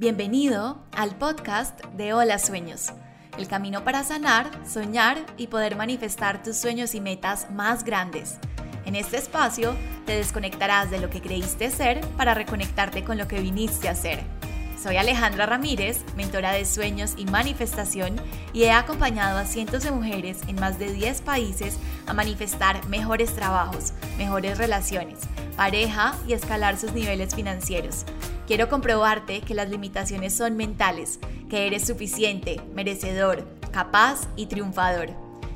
Bienvenido 0.00 0.78
al 0.92 1.16
podcast 1.16 1.84
de 1.96 2.14
Hola 2.14 2.38
Sueños, 2.38 2.92
el 3.36 3.48
camino 3.48 3.82
para 3.82 4.04
sanar, 4.04 4.48
soñar 4.64 5.26
y 5.36 5.48
poder 5.48 5.74
manifestar 5.74 6.40
tus 6.40 6.56
sueños 6.56 6.94
y 6.94 7.00
metas 7.00 7.50
más 7.50 7.82
grandes. 7.82 8.38
En 8.84 8.94
este 8.94 9.16
espacio 9.16 9.74
te 10.06 10.12
desconectarás 10.12 10.92
de 10.92 11.00
lo 11.00 11.10
que 11.10 11.20
creíste 11.20 11.68
ser 11.72 12.00
para 12.16 12.34
reconectarte 12.34 13.02
con 13.02 13.18
lo 13.18 13.26
que 13.26 13.40
viniste 13.40 13.88
a 13.88 13.96
ser. 13.96 14.20
Soy 14.80 14.98
Alejandra 14.98 15.46
Ramírez, 15.46 16.04
mentora 16.14 16.52
de 16.52 16.64
sueños 16.64 17.14
y 17.16 17.24
manifestación, 17.24 18.14
y 18.52 18.62
he 18.62 18.70
acompañado 18.70 19.36
a 19.36 19.46
cientos 19.46 19.82
de 19.82 19.90
mujeres 19.90 20.42
en 20.46 20.60
más 20.60 20.78
de 20.78 20.92
10 20.92 21.22
países 21.22 21.76
a 22.06 22.14
manifestar 22.14 22.86
mejores 22.86 23.34
trabajos, 23.34 23.92
mejores 24.16 24.58
relaciones, 24.58 25.18
pareja 25.56 26.14
y 26.28 26.34
escalar 26.34 26.78
sus 26.78 26.92
niveles 26.92 27.34
financieros. 27.34 28.04
Quiero 28.48 28.70
comprobarte 28.70 29.42
que 29.42 29.54
las 29.54 29.68
limitaciones 29.68 30.34
son 30.34 30.56
mentales, 30.56 31.20
que 31.50 31.66
eres 31.66 31.86
suficiente, 31.86 32.62
merecedor, 32.72 33.46
capaz 33.72 34.26
y 34.36 34.46
triunfador. 34.46 35.10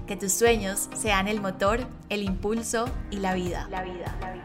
Que 0.06 0.14
tus 0.14 0.34
sueños 0.34 0.90
sean 0.94 1.26
el 1.26 1.40
motor, 1.40 1.86
el 2.10 2.22
impulso 2.22 2.84
y 3.10 3.16
la 3.16 3.32
vida. 3.32 3.66
La 3.70 3.82
vida, 3.82 4.14
la 4.20 4.32
vida. 4.32 4.42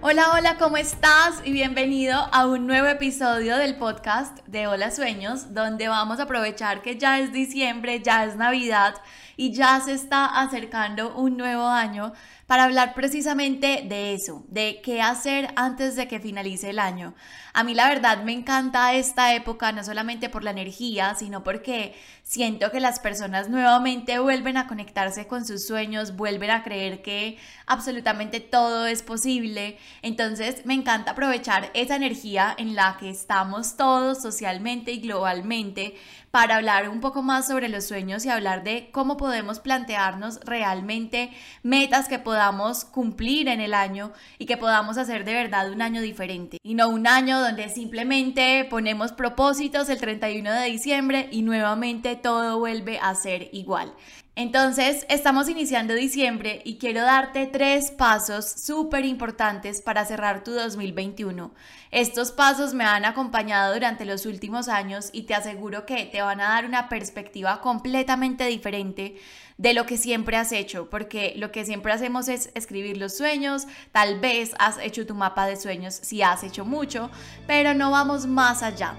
Hola, 0.00 0.32
hola, 0.32 0.58
¿cómo 0.58 0.76
estás? 0.76 1.40
Y 1.44 1.52
bienvenido 1.52 2.28
a 2.32 2.46
un 2.46 2.66
nuevo 2.66 2.88
episodio 2.88 3.56
del 3.56 3.76
podcast 3.76 4.38
de 4.46 4.66
Hola 4.66 4.90
Sueños, 4.90 5.54
donde 5.54 5.86
vamos 5.86 6.18
a 6.18 6.24
aprovechar 6.24 6.82
que 6.82 6.96
ya 6.96 7.20
es 7.20 7.32
diciembre, 7.32 8.00
ya 8.00 8.24
es 8.24 8.34
Navidad 8.34 8.94
y 9.36 9.52
ya 9.52 9.80
se 9.80 9.92
está 9.92 10.40
acercando 10.40 11.14
un 11.14 11.36
nuevo 11.36 11.66
año 11.66 12.12
para 12.48 12.64
hablar 12.64 12.94
precisamente 12.94 13.84
de 13.86 14.14
eso, 14.14 14.42
de 14.48 14.80
qué 14.82 15.02
hacer 15.02 15.52
antes 15.54 15.96
de 15.96 16.08
que 16.08 16.18
finalice 16.18 16.70
el 16.70 16.78
año. 16.78 17.14
A 17.52 17.62
mí 17.62 17.74
la 17.74 17.88
verdad 17.88 18.22
me 18.24 18.32
encanta 18.32 18.94
esta 18.94 19.34
época, 19.34 19.70
no 19.70 19.84
solamente 19.84 20.30
por 20.30 20.42
la 20.42 20.52
energía, 20.52 21.14
sino 21.14 21.44
porque 21.44 21.94
siento 22.22 22.70
que 22.70 22.80
las 22.80 23.00
personas 23.00 23.50
nuevamente 23.50 24.18
vuelven 24.18 24.56
a 24.56 24.66
conectarse 24.66 25.26
con 25.26 25.44
sus 25.44 25.66
sueños, 25.66 26.16
vuelven 26.16 26.50
a 26.50 26.62
creer 26.62 27.02
que 27.02 27.36
absolutamente 27.66 28.40
todo 28.40 28.86
es 28.86 29.02
posible. 29.02 29.76
Entonces 30.00 30.64
me 30.64 30.72
encanta 30.72 31.10
aprovechar 31.10 31.70
esa 31.74 31.96
energía 31.96 32.54
en 32.56 32.74
la 32.74 32.96
que 32.98 33.10
estamos 33.10 33.76
todos 33.76 34.22
socialmente 34.22 34.90
y 34.92 35.00
globalmente 35.00 35.96
para 36.30 36.56
hablar 36.56 36.88
un 36.88 37.00
poco 37.00 37.22
más 37.22 37.46
sobre 37.46 37.68
los 37.68 37.86
sueños 37.86 38.24
y 38.24 38.28
hablar 38.28 38.64
de 38.64 38.90
cómo 38.92 39.16
podemos 39.16 39.60
plantearnos 39.60 40.40
realmente 40.40 41.30
metas 41.62 42.08
que 42.08 42.18
podamos 42.18 42.84
cumplir 42.84 43.48
en 43.48 43.60
el 43.60 43.74
año 43.74 44.12
y 44.38 44.46
que 44.46 44.56
podamos 44.56 44.98
hacer 44.98 45.24
de 45.24 45.34
verdad 45.34 45.70
un 45.70 45.82
año 45.82 46.00
diferente 46.00 46.58
y 46.62 46.74
no 46.74 46.88
un 46.88 47.06
año 47.06 47.40
donde 47.40 47.68
simplemente 47.68 48.66
ponemos 48.68 49.12
propósitos 49.12 49.88
el 49.88 49.98
31 49.98 50.52
de 50.52 50.66
diciembre 50.66 51.28
y 51.30 51.42
nuevamente 51.42 52.16
todo 52.16 52.58
vuelve 52.58 52.98
a 52.98 53.14
ser 53.14 53.48
igual. 53.52 53.94
Entonces, 54.38 55.04
estamos 55.08 55.48
iniciando 55.48 55.94
diciembre 55.94 56.62
y 56.64 56.78
quiero 56.78 57.02
darte 57.02 57.48
tres 57.48 57.90
pasos 57.90 58.48
súper 58.48 59.04
importantes 59.04 59.82
para 59.82 60.04
cerrar 60.04 60.44
tu 60.44 60.52
2021. 60.52 61.52
Estos 61.90 62.30
pasos 62.30 62.72
me 62.72 62.84
han 62.84 63.04
acompañado 63.04 63.74
durante 63.74 64.04
los 64.04 64.26
últimos 64.26 64.68
años 64.68 65.10
y 65.12 65.22
te 65.22 65.34
aseguro 65.34 65.86
que 65.86 66.04
te 66.04 66.22
van 66.22 66.40
a 66.40 66.50
dar 66.50 66.66
una 66.66 66.88
perspectiva 66.88 67.60
completamente 67.60 68.46
diferente 68.46 69.16
de 69.56 69.74
lo 69.74 69.86
que 69.86 69.96
siempre 69.96 70.36
has 70.36 70.52
hecho, 70.52 70.88
porque 70.88 71.34
lo 71.36 71.50
que 71.50 71.64
siempre 71.64 71.92
hacemos 71.92 72.28
es 72.28 72.52
escribir 72.54 72.96
los 72.96 73.16
sueños, 73.16 73.66
tal 73.90 74.20
vez 74.20 74.52
has 74.60 74.78
hecho 74.78 75.04
tu 75.04 75.16
mapa 75.16 75.48
de 75.48 75.56
sueños 75.56 75.98
si 76.00 76.22
has 76.22 76.44
hecho 76.44 76.64
mucho, 76.64 77.10
pero 77.48 77.74
no 77.74 77.90
vamos 77.90 78.28
más 78.28 78.62
allá. 78.62 78.94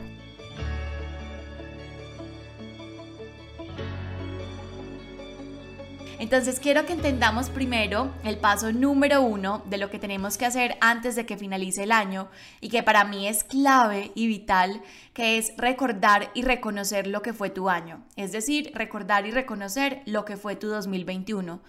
Entonces 6.20 6.60
quiero 6.60 6.86
que 6.86 6.92
entendamos 6.92 7.49
primero 7.49 8.11
el 8.26 8.38
paso 8.38 8.73
número 8.73 9.21
uno 9.21 9.64
de 9.70 9.77
lo 9.77 9.89
que 9.89 9.99
tenemos 9.99 10.38
que 10.38 10.45
hacer 10.45 10.76
antes 10.82 11.16
de 11.16 11.26
que 11.26 11.38
finalice 11.38 11.83
el 11.83 11.94
año 11.94 12.27
y 12.60 12.67
que 12.67 12.83
para 12.83 13.05
mí 13.05 13.26
es 13.26 13.45
clave 13.45 14.11
y 14.16 14.27
vital, 14.27 14.82
que 15.14 15.38
es 15.38 15.54
recordar 15.55 16.30
y 16.33 16.42
reconocer 16.42 17.08
lo 17.08 17.21
que 17.21 17.32
fue 17.32 17.49
tu 17.49 17.70
año. 17.70 18.04
Es 18.17 18.33
decir, 18.33 18.71
recordar 18.76 19.26
y 19.27 19.32
reconocer 19.32 20.02
lo 20.05 20.26
que 20.26 20.36
fue 20.36 20.58
tu 20.58 20.67
2021. 20.67 21.61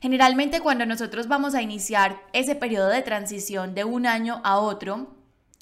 Generalmente 0.00 0.60
cuando 0.60 0.86
nosotros 0.86 1.28
vamos 1.28 1.54
a 1.54 1.60
iniciar 1.60 2.22
ese 2.32 2.54
periodo 2.54 2.88
de 2.88 3.02
transición 3.02 3.74
de 3.74 3.84
un 3.84 4.06
año 4.06 4.40
a 4.44 4.56
otro, 4.60 5.08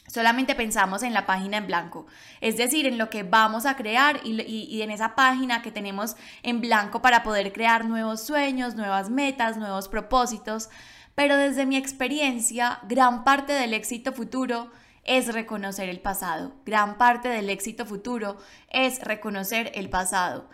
Solamente 0.09 0.55
pensamos 0.55 1.03
en 1.03 1.13
la 1.13 1.27
página 1.27 1.59
en 1.59 1.67
blanco, 1.67 2.07
es 2.41 2.57
decir, 2.57 2.87
en 2.87 2.97
lo 2.97 3.11
que 3.11 3.25
vamos 3.25 3.67
a 3.67 3.77
crear 3.77 4.21
y, 4.25 4.81
en 4.81 4.91
esa 4.91 5.15
página 5.15 5.61
que 5.61 5.71
tenemos 5.71 6.17
en 6.43 6.63
blanco 6.63 7.03
para 7.03 7.23
poder 7.23 7.53
crear 7.53 7.85
nuevos 7.85 8.23
sueños, 8.23 8.75
nuevas 8.75 9.11
metas, 9.11 9.59
nuevos 9.59 9.89
propósitos. 9.89 10.71
Pero 11.15 11.37
desde 11.37 11.67
mi 11.67 11.77
experiencia, 11.77 12.81
gran 12.89 13.23
parte 13.23 13.53
del 13.53 13.75
éxito 13.75 14.13
futuro 14.13 14.71
es 15.05 15.33
reconocer 15.33 15.91
el 15.91 16.01
pasado. 16.01 16.55
Gran 16.65 16.97
parte 16.97 17.29
del 17.29 17.51
éxito 17.51 17.85
futuro 17.85 18.39
es 18.71 19.01
reconocer 19.01 19.71
el 19.75 19.91
pasado. 19.91 20.49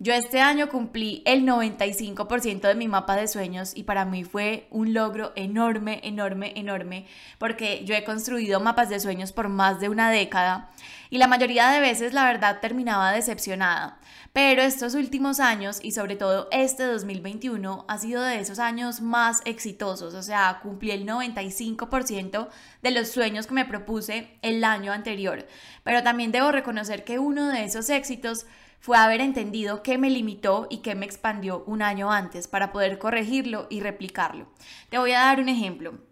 Yo 0.00 0.14
este 0.14 0.40
año 0.40 0.68
cumplí 0.68 1.24
el 1.26 1.44
95% 1.44 2.60
de 2.68 2.76
mi 2.76 2.86
mapa 2.86 3.16
de 3.16 3.26
sueños 3.26 3.72
y 3.74 3.82
para 3.82 4.04
mí 4.04 4.22
fue 4.22 4.68
un 4.70 4.94
logro 4.94 5.32
enorme, 5.34 5.98
enorme, 6.04 6.52
enorme, 6.54 7.06
porque 7.38 7.84
yo 7.84 7.96
he 7.96 8.04
construido 8.04 8.60
mapas 8.60 8.90
de 8.90 9.00
sueños 9.00 9.32
por 9.32 9.48
más 9.48 9.80
de 9.80 9.88
una 9.88 10.08
década 10.08 10.70
y 11.10 11.18
la 11.18 11.26
mayoría 11.26 11.70
de 11.70 11.80
veces 11.80 12.12
la 12.12 12.24
verdad 12.26 12.60
terminaba 12.60 13.10
decepcionada. 13.10 13.98
Pero 14.32 14.62
estos 14.62 14.94
últimos 14.94 15.40
años 15.40 15.80
y 15.82 15.90
sobre 15.90 16.14
todo 16.14 16.46
este 16.52 16.84
2021 16.84 17.84
ha 17.88 17.98
sido 17.98 18.22
de 18.22 18.38
esos 18.38 18.60
años 18.60 19.00
más 19.00 19.40
exitosos, 19.46 20.14
o 20.14 20.22
sea, 20.22 20.60
cumplí 20.62 20.92
el 20.92 21.08
95% 21.08 22.48
de 22.82 22.90
los 22.92 23.08
sueños 23.08 23.48
que 23.48 23.54
me 23.54 23.64
propuse 23.64 24.38
el 24.42 24.62
año 24.62 24.92
anterior. 24.92 25.48
Pero 25.82 26.04
también 26.04 26.30
debo 26.30 26.52
reconocer 26.52 27.02
que 27.02 27.18
uno 27.18 27.48
de 27.48 27.64
esos 27.64 27.90
éxitos 27.90 28.46
fue 28.80 28.96
haber 28.96 29.20
entendido 29.20 29.82
qué 29.82 29.98
me 29.98 30.10
limitó 30.10 30.66
y 30.70 30.78
qué 30.78 30.94
me 30.94 31.06
expandió 31.06 31.64
un 31.66 31.82
año 31.82 32.10
antes 32.10 32.48
para 32.48 32.72
poder 32.72 32.98
corregirlo 32.98 33.66
y 33.70 33.80
replicarlo. 33.80 34.46
Te 34.88 34.98
voy 34.98 35.12
a 35.12 35.20
dar 35.20 35.40
un 35.40 35.48
ejemplo. 35.48 36.07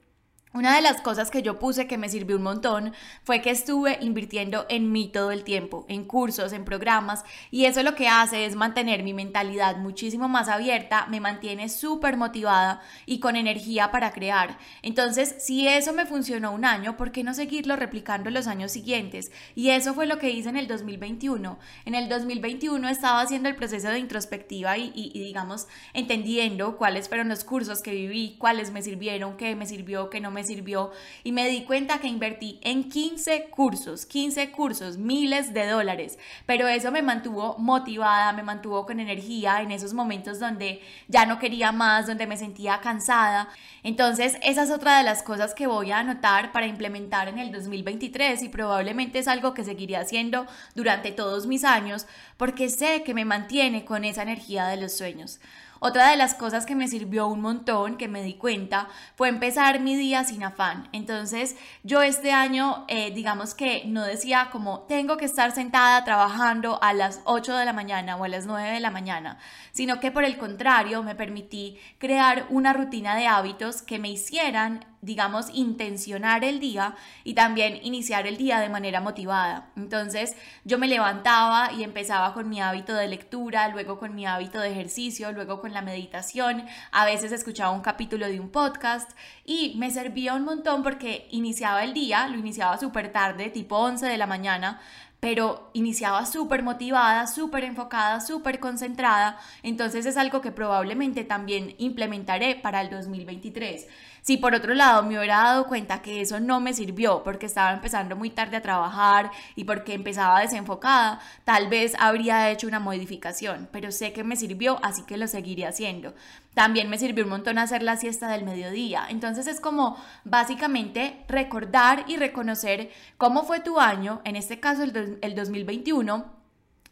Una 0.56 0.74
de 0.74 0.80
las 0.80 1.02
cosas 1.02 1.30
que 1.30 1.42
yo 1.42 1.58
puse 1.58 1.86
que 1.86 1.98
me 1.98 2.08
sirvió 2.08 2.36
un 2.36 2.42
montón 2.42 2.94
fue 3.24 3.42
que 3.42 3.50
estuve 3.50 3.98
invirtiendo 4.00 4.64
en 4.70 4.90
mí 4.90 5.10
todo 5.12 5.30
el 5.30 5.44
tiempo, 5.44 5.84
en 5.86 6.04
cursos, 6.04 6.54
en 6.54 6.64
programas, 6.64 7.24
y 7.50 7.66
eso 7.66 7.82
lo 7.82 7.94
que 7.94 8.08
hace 8.08 8.46
es 8.46 8.56
mantener 8.56 9.02
mi 9.02 9.12
mentalidad 9.12 9.76
muchísimo 9.76 10.28
más 10.28 10.48
abierta, 10.48 11.08
me 11.08 11.20
mantiene 11.20 11.68
súper 11.68 12.16
motivada 12.16 12.80
y 13.04 13.20
con 13.20 13.36
energía 13.36 13.90
para 13.90 14.12
crear. 14.12 14.56
Entonces, 14.80 15.34
si 15.40 15.68
eso 15.68 15.92
me 15.92 16.06
funcionó 16.06 16.52
un 16.52 16.64
año, 16.64 16.96
¿por 16.96 17.12
qué 17.12 17.22
no 17.22 17.34
seguirlo 17.34 17.76
replicando 17.76 18.30
los 18.30 18.46
años 18.46 18.72
siguientes? 18.72 19.32
Y 19.54 19.68
eso 19.68 19.92
fue 19.92 20.06
lo 20.06 20.16
que 20.16 20.30
hice 20.30 20.48
en 20.48 20.56
el 20.56 20.68
2021. 20.68 21.58
En 21.84 21.94
el 21.94 22.08
2021 22.08 22.88
estaba 22.88 23.20
haciendo 23.20 23.50
el 23.50 23.56
proceso 23.56 23.88
de 23.88 23.98
introspectiva 23.98 24.78
y, 24.78 24.90
y 24.94 25.20
digamos, 25.20 25.66
entendiendo 25.92 26.78
cuáles 26.78 27.08
fueron 27.08 27.28
los 27.28 27.44
cursos 27.44 27.82
que 27.82 27.90
viví, 27.90 28.36
cuáles 28.38 28.70
me 28.70 28.80
sirvieron, 28.80 29.36
qué 29.36 29.54
me 29.54 29.66
sirvió, 29.66 30.08
qué 30.08 30.22
no 30.22 30.30
me 30.30 30.45
sirvió 30.46 30.92
y 31.24 31.32
me 31.32 31.48
di 31.48 31.64
cuenta 31.64 31.98
que 31.98 32.08
invertí 32.08 32.58
en 32.62 32.88
15 32.88 33.50
cursos, 33.50 34.06
15 34.06 34.50
cursos, 34.50 34.96
miles 34.96 35.52
de 35.52 35.66
dólares, 35.66 36.18
pero 36.46 36.66
eso 36.68 36.90
me 36.90 37.02
mantuvo 37.02 37.58
motivada, 37.58 38.32
me 38.32 38.42
mantuvo 38.42 38.86
con 38.86 39.00
energía 39.00 39.60
en 39.60 39.70
esos 39.70 39.92
momentos 39.92 40.40
donde 40.40 40.80
ya 41.08 41.26
no 41.26 41.38
quería 41.38 41.72
más, 41.72 42.06
donde 42.06 42.26
me 42.26 42.36
sentía 42.36 42.80
cansada. 42.80 43.48
Entonces, 43.82 44.38
esa 44.42 44.62
es 44.62 44.70
otra 44.70 44.98
de 44.98 45.04
las 45.04 45.22
cosas 45.22 45.54
que 45.54 45.66
voy 45.66 45.90
a 45.90 45.98
anotar 45.98 46.52
para 46.52 46.66
implementar 46.66 47.28
en 47.28 47.38
el 47.38 47.52
2023 47.52 48.42
y 48.42 48.48
probablemente 48.48 49.18
es 49.18 49.28
algo 49.28 49.54
que 49.54 49.64
seguiré 49.64 49.96
haciendo 49.96 50.46
durante 50.74 51.12
todos 51.12 51.46
mis 51.46 51.64
años 51.64 52.06
porque 52.36 52.68
sé 52.68 53.02
que 53.02 53.14
me 53.14 53.24
mantiene 53.24 53.84
con 53.84 54.04
esa 54.04 54.22
energía 54.22 54.66
de 54.66 54.76
los 54.76 54.96
sueños. 54.96 55.40
Otra 55.78 56.10
de 56.10 56.16
las 56.16 56.34
cosas 56.34 56.64
que 56.64 56.74
me 56.74 56.88
sirvió 56.88 57.26
un 57.26 57.40
montón, 57.40 57.96
que 57.96 58.08
me 58.08 58.22
di 58.22 58.34
cuenta, 58.34 58.88
fue 59.14 59.28
empezar 59.28 59.80
mi 59.80 59.94
día 59.96 60.24
sin 60.24 60.42
afán. 60.42 60.88
Entonces, 60.92 61.56
yo 61.82 62.02
este 62.02 62.32
año, 62.32 62.84
eh, 62.88 63.10
digamos 63.10 63.54
que 63.54 63.84
no 63.86 64.02
decía 64.04 64.48
como 64.50 64.80
tengo 64.80 65.16
que 65.16 65.26
estar 65.26 65.52
sentada 65.52 66.04
trabajando 66.04 66.82
a 66.82 66.92
las 66.92 67.20
8 67.24 67.56
de 67.56 67.64
la 67.64 67.72
mañana 67.72 68.16
o 68.16 68.24
a 68.24 68.28
las 68.28 68.46
9 68.46 68.70
de 68.70 68.80
la 68.80 68.90
mañana, 68.90 69.38
sino 69.72 70.00
que 70.00 70.10
por 70.10 70.24
el 70.24 70.38
contrario 70.38 71.02
me 71.02 71.14
permití 71.14 71.78
crear 71.98 72.46
una 72.48 72.72
rutina 72.72 73.14
de 73.16 73.26
hábitos 73.26 73.82
que 73.82 73.98
me 73.98 74.08
hicieran 74.08 74.84
digamos, 75.02 75.46
intencionar 75.52 76.44
el 76.44 76.60
día 76.60 76.94
y 77.24 77.34
también 77.34 77.78
iniciar 77.82 78.26
el 78.26 78.36
día 78.36 78.60
de 78.60 78.68
manera 78.68 79.00
motivada. 79.00 79.70
Entonces 79.76 80.34
yo 80.64 80.78
me 80.78 80.88
levantaba 80.88 81.72
y 81.72 81.84
empezaba 81.84 82.34
con 82.34 82.48
mi 82.48 82.60
hábito 82.60 82.94
de 82.94 83.08
lectura, 83.08 83.68
luego 83.68 83.98
con 83.98 84.14
mi 84.14 84.26
hábito 84.26 84.60
de 84.60 84.72
ejercicio, 84.72 85.32
luego 85.32 85.60
con 85.60 85.72
la 85.72 85.82
meditación, 85.82 86.64
a 86.92 87.04
veces 87.04 87.32
escuchaba 87.32 87.70
un 87.70 87.82
capítulo 87.82 88.26
de 88.26 88.40
un 88.40 88.50
podcast 88.50 89.10
y 89.44 89.74
me 89.76 89.90
servía 89.90 90.34
un 90.34 90.44
montón 90.44 90.82
porque 90.82 91.28
iniciaba 91.30 91.84
el 91.84 91.94
día, 91.94 92.28
lo 92.28 92.36
iniciaba 92.36 92.78
súper 92.78 93.12
tarde, 93.12 93.50
tipo 93.50 93.76
11 93.76 94.06
de 94.06 94.18
la 94.18 94.26
mañana, 94.26 94.80
pero 95.20 95.70
iniciaba 95.72 96.26
súper 96.26 96.62
motivada, 96.62 97.26
súper 97.26 97.64
enfocada, 97.64 98.20
súper 98.20 98.60
concentrada, 98.60 99.38
entonces 99.62 100.06
es 100.06 100.16
algo 100.16 100.40
que 100.40 100.52
probablemente 100.52 101.24
también 101.24 101.74
implementaré 101.78 102.54
para 102.56 102.80
el 102.80 102.90
2023. 102.90 103.86
Si 104.26 104.38
por 104.38 104.56
otro 104.56 104.74
lado 104.74 105.04
me 105.04 105.16
hubiera 105.16 105.36
dado 105.36 105.68
cuenta 105.68 106.02
que 106.02 106.20
eso 106.20 106.40
no 106.40 106.58
me 106.58 106.74
sirvió 106.74 107.22
porque 107.22 107.46
estaba 107.46 107.72
empezando 107.72 108.16
muy 108.16 108.30
tarde 108.30 108.56
a 108.56 108.60
trabajar 108.60 109.30
y 109.54 109.62
porque 109.62 109.94
empezaba 109.94 110.40
desenfocada, 110.40 111.20
tal 111.44 111.68
vez 111.68 111.94
habría 111.96 112.50
hecho 112.50 112.66
una 112.66 112.80
modificación, 112.80 113.68
pero 113.70 113.92
sé 113.92 114.12
que 114.12 114.24
me 114.24 114.34
sirvió, 114.34 114.80
así 114.82 115.04
que 115.04 115.16
lo 115.16 115.28
seguiré 115.28 115.64
haciendo. 115.64 116.12
También 116.54 116.90
me 116.90 116.98
sirvió 116.98 117.22
un 117.22 117.30
montón 117.30 117.56
hacer 117.56 117.84
la 117.84 117.96
siesta 117.98 118.26
del 118.28 118.44
mediodía. 118.44 119.06
Entonces 119.08 119.46
es 119.46 119.60
como 119.60 119.96
básicamente 120.24 121.24
recordar 121.28 122.04
y 122.08 122.16
reconocer 122.16 122.90
cómo 123.18 123.44
fue 123.44 123.60
tu 123.60 123.78
año, 123.78 124.22
en 124.24 124.34
este 124.34 124.58
caso 124.58 124.82
el, 124.82 125.20
el 125.22 125.36
2021, 125.36 126.24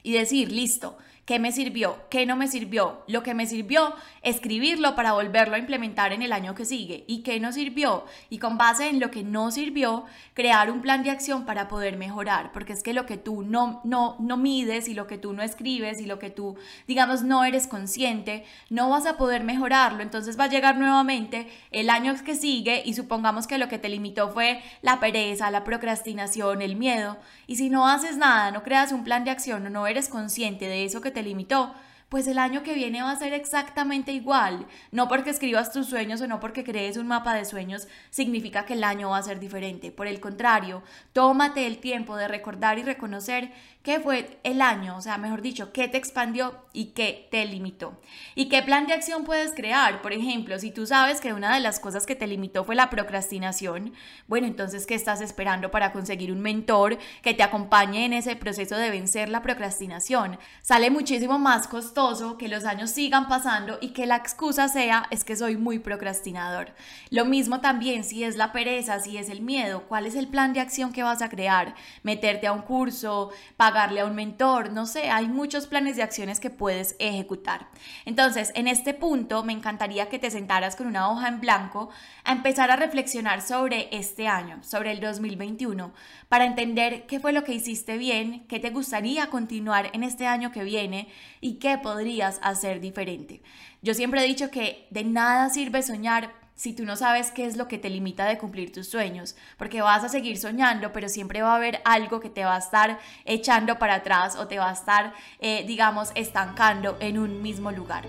y 0.05 0.13
decir, 0.13 0.53
listo, 0.53 0.99
¿Qué 1.25 1.39
me 1.39 1.53
sirvió? 1.53 1.97
¿Qué 2.11 2.27
no 2.27 2.37
me 2.37 2.49
sirvió? 2.49 3.03
Lo 3.09 3.23
que 3.23 3.33
me 3.33 3.47
sirvió, 3.47 3.95
escribirlo 4.21 4.95
para 4.95 5.15
volverlo 5.15 5.55
a 5.55 5.59
implementar 5.59 6.13
en 6.13 6.21
el 6.21 6.35
año 6.35 6.55
que 6.55 6.67
sigue. 6.67 7.05
¿Y 7.07 7.23
qué 7.23 7.41
no 7.41 7.51
sirvió? 7.51 8.05
Y 8.29 8.37
con 8.37 8.59
base 8.59 8.91
en 8.91 9.01
lo 9.01 9.11
que 9.11 9.23
no 9.23 9.51
sirvió, 9.51 10.05
crear 10.35 10.71
un 10.71 10.83
plan 10.83 11.03
de 11.03 11.11
acción 11.11 11.47
para 11.47 11.67
poder 11.67 11.97
mejorar. 11.97 12.53
Porque 12.53 12.75
es 12.75 12.83
que 12.83 12.93
lo 12.93 13.07
que 13.07 13.17
tú 13.17 13.43
no, 13.43 13.81
no, 13.85 14.17
no 14.21 14.37
mides 14.37 14.87
y 14.87 14.93
lo 14.93 15.07
que 15.07 15.17
tú 15.17 15.33
no 15.33 15.43
escribes 15.43 15.99
y 15.99 16.05
lo 16.05 16.19
que 16.19 16.29
tú, 16.29 16.59
digamos, 16.87 17.23
no 17.23 17.43
eres 17.43 17.69
consciente, 17.69 18.45
no 18.69 18.91
vas 18.91 19.07
a 19.07 19.17
poder 19.17 19.45
mejorarlo. 19.45 20.03
Entonces 20.03 20.39
va 20.39 20.45
a 20.45 20.49
llegar 20.49 20.77
nuevamente 20.77 21.49
el 21.71 21.89
año 21.89 22.15
que 22.23 22.35
sigue 22.35 22.83
y 22.85 22.93
supongamos 22.93 23.47
que 23.47 23.57
lo 23.57 23.69
que 23.69 23.79
te 23.79 23.89
limitó 23.89 24.29
fue 24.29 24.61
la 24.83 25.01
pereza, 25.01 25.51
la 25.51 25.65
procrastinación, 25.65 26.61
el 26.61 26.77
miedo. 26.77 27.17
Y 27.47 27.57
si 27.57 27.71
no 27.71 27.89
haces 27.89 28.19
nada, 28.19 28.51
no 28.51 28.63
creas 28.63 28.93
un 28.93 29.05
plan 29.05 29.25
de 29.25 29.31
acción 29.31 29.67
o 29.67 29.71
no 29.71 29.87
eres 29.87 30.11
consciente 30.11 30.69
de 30.69 30.85
eso 30.85 31.01
que 31.01 31.14
te 31.15 31.23
limitó, 31.23 31.75
pues 32.09 32.27
el 32.27 32.39
año 32.39 32.63
que 32.63 32.75
viene 32.75 33.03
va 33.03 33.11
a 33.11 33.17
ser 33.17 33.33
exactamente 33.33 34.13
igual. 34.13 34.67
No 34.93 35.09
porque 35.09 35.31
escribas 35.31 35.73
tus 35.73 35.87
sueños 35.87 36.21
o 36.21 36.27
no 36.27 36.41
porque 36.41 36.65
crees 36.65 36.97
un 36.97 37.07
mapa 37.07 37.35
de 37.35 37.45
sueños 37.45 37.89
significa 38.11 38.65
que 38.65 38.75
el 38.75 38.85
año 38.85 39.11
va 39.11 39.19
a 39.19 39.23
ser 39.23 39.41
diferente. 39.41 39.91
Por 39.91 40.07
el 40.07 40.21
contrario, 40.21 40.83
tómate 41.13 41.67
el 41.67 41.79
tiempo 41.79 42.17
de 42.17 42.29
recordar 42.29 42.79
y 42.79 42.83
reconocer 42.83 43.53
qué 43.83 44.01
fue 44.01 44.39
el 44.45 44.63
año, 44.63 44.97
o 44.97 45.01
sea, 45.03 45.19
mejor 45.19 45.43
dicho, 45.43 45.73
qué 45.73 45.89
te 45.89 45.99
expandió 45.99 46.65
y 46.73 46.87
qué 46.87 47.29
te 47.31 47.45
limitó. 47.45 48.01
¿Y 48.35 48.49
qué 48.49 48.63
plan 48.63 48.87
de 48.87 48.95
acción 48.95 49.25
puedes 49.25 49.53
crear? 49.53 50.01
Por 50.01 50.13
ejemplo, 50.13 50.59
si 50.59 50.71
tú 50.71 50.87
sabes 50.87 51.21
que 51.21 51.33
una 51.33 51.55
de 51.55 51.61
las 51.61 51.81
cosas 51.81 52.07
que 52.07 52.17
te 52.17 52.27
limitó 52.27 52.65
fue 52.65 52.75
la 52.75 52.89
procrastinación, 52.91 53.93
bueno, 54.27 54.47
entonces, 54.47 54.87
¿qué 54.87 54.95
estás 54.95 55.21
esperando 55.21 55.71
para 55.71 55.93
conseguir 55.93 56.33
un 56.33 56.41
mentor 56.41 56.99
que 57.23 57.35
te 57.35 57.43
acompañe 57.43 58.07
en 58.07 58.15
ese 58.15 58.37
proceso 58.37 58.77
de 58.77 58.91
vencer 58.91 59.29
la 59.29 59.43
procrastinación? 59.43 60.39
Sale 60.63 60.91
muchísimo 60.91 61.39
más 61.39 61.69
costoso 61.69 61.94
que 62.39 62.49
los 62.49 62.65
años 62.65 62.91
sigan 62.91 63.29
pasando 63.29 63.79
y 63.81 63.91
que 63.91 64.07
la 64.07 64.17
excusa 64.17 64.69
sea 64.69 65.07
es 65.11 65.23
que 65.23 65.37
soy 65.37 65.57
muy 65.57 65.79
procrastinador. 65.79 66.73
Lo 67.11 67.25
mismo 67.25 67.61
también 67.61 68.03
si 68.03 68.25
es 68.25 68.37
la 68.37 68.53
pereza, 68.53 68.99
si 68.99 69.17
es 69.17 69.29
el 69.29 69.43
miedo, 69.43 69.85
¿cuál 69.89 70.07
es 70.07 70.17
el 70.17 70.27
plan 70.27 70.53
de 70.53 70.61
acción 70.61 70.93
que 70.93 71.05
vas 71.05 71.23
a 71.23 71.29
crear? 71.29 71.77
Meterte 72.03 72.49
a 72.49 72.53
un 72.53 72.63
curso, 72.63 73.31
pagar 73.57 73.75
pagarle 73.75 74.01
a 74.01 74.07
un 74.07 74.15
mentor, 74.15 74.73
no 74.73 74.87
sé, 74.87 75.11
hay 75.11 75.27
muchos 75.27 75.67
planes 75.67 75.97
de 75.97 76.03
acciones 76.03 76.39
que 76.39 76.49
puedes 76.49 76.95
ejecutar. 77.01 77.67
Entonces, 78.05 78.53
en 78.55 78.69
este 78.69 78.95
punto 78.95 79.43
me 79.43 79.53
encantaría 79.53 80.09
que 80.09 80.21
te 80.21 80.31
sentaras 80.31 80.77
con 80.77 80.87
una 80.87 81.11
hoja 81.11 81.29
en 81.29 81.41
blanco 81.41 81.91
a 82.23 82.33
empezar 82.33 82.71
a 82.71 82.77
reflexionar 82.77 83.43
sobre 83.43 83.89
este 83.91 84.29
año, 84.29 84.63
sobre 84.63 84.93
el 84.93 85.01
2021, 85.01 85.93
para 86.29 86.45
entender 86.45 87.07
qué 87.07 87.21
fue 87.21 87.33
lo 87.33 87.43
que 87.45 87.55
hiciste 87.55 87.99
bien, 87.99 88.47
qué 88.49 88.61
te 88.61 88.71
gustaría 88.71 89.29
continuar 89.29 89.91
en 89.93 90.03
este 90.05 90.27
año 90.27 90.53
que 90.53 90.65
viene 90.65 91.09
y 91.41 91.55
qué 91.55 91.77
podrías 91.85 92.41
hacer 92.43 92.81
diferente. 92.81 93.43
Yo 93.83 93.93
siempre 93.93 94.25
he 94.25 94.27
dicho 94.27 94.51
que 94.51 94.89
de 94.91 95.05
nada 95.05 95.51
sirve 95.51 95.83
soñar 95.83 96.33
si 96.55 96.73
tú 96.73 96.87
no 96.87 96.97
sabes 96.97 97.31
qué 97.31 97.45
es 97.45 97.57
lo 97.59 97.69
que 97.69 97.79
te 97.79 97.91
limita 97.91 98.25
de 98.25 98.39
cumplir 98.39 98.73
tus 98.73 98.89
sueños, 98.89 99.37
porque 99.59 99.83
vas 99.83 100.03
a 100.03 100.09
seguir 100.09 100.39
soñando, 100.39 100.93
pero 100.93 101.11
siempre 101.11 101.43
va 101.43 101.53
a 101.53 101.57
haber 101.57 101.83
algo 101.85 102.21
que 102.21 102.31
te 102.31 102.45
va 102.45 102.55
a 102.55 102.59
estar 102.59 102.99
echando 103.27 103.79
para 103.79 103.97
atrás 103.97 104.37
o 104.37 104.47
te 104.47 104.59
va 104.59 104.71
a 104.71 104.73
estar, 104.73 105.13
eh, 105.41 105.65
digamos, 105.67 106.11
estancando 106.15 106.97
en 107.01 107.19
un 107.19 107.43
mismo 107.43 107.71
lugar. 107.71 108.09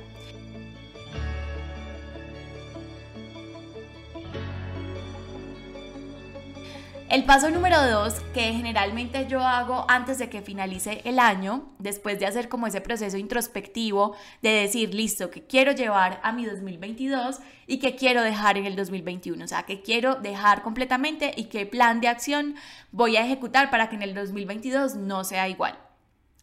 El 7.08 7.24
paso 7.24 7.52
número 7.52 7.80
dos, 7.88 8.16
que 8.34 8.52
generalmente 8.54 9.28
yo 9.28 9.40
hago 9.42 9.86
antes 9.88 10.18
de 10.18 10.28
que 10.28 10.42
finalice 10.42 11.02
el 11.06 11.20
año, 11.20 11.72
después 11.78 12.20
de 12.20 12.26
hacer 12.26 12.50
como 12.50 12.66
ese 12.66 12.82
proceso 12.82 13.16
introspectivo 13.18 14.16
de 14.42 14.50
decir, 14.50 14.94
listo, 14.96 15.30
que 15.30 15.46
quiero 15.46 15.72
llevar 15.72 16.20
a 16.24 16.32
mi 16.32 16.46
2022 16.46 17.42
y 17.68 17.78
que 17.78 17.96
quiero 17.96 18.24
dejar 18.24 18.58
en 18.58 18.66
el 18.66 18.76
2021, 18.76 19.46
o 19.46 19.48
sea, 19.48 19.64
que 19.64 19.84
quiero 19.84 20.16
dejar 20.16 20.64
completamente 20.64 21.32
y 21.38 21.46
qué 21.46 21.68
plan 21.68 22.02
de 22.02 22.08
acción 22.08 22.56
voy 22.92 23.18
a 23.18 23.24
ejecutar 23.24 23.70
para 23.70 23.88
que 23.88 23.98
en 23.98 24.02
el 24.02 24.16
2022 24.16 24.96
no 24.96 25.24
sea 25.24 25.48
igual. 25.48 25.78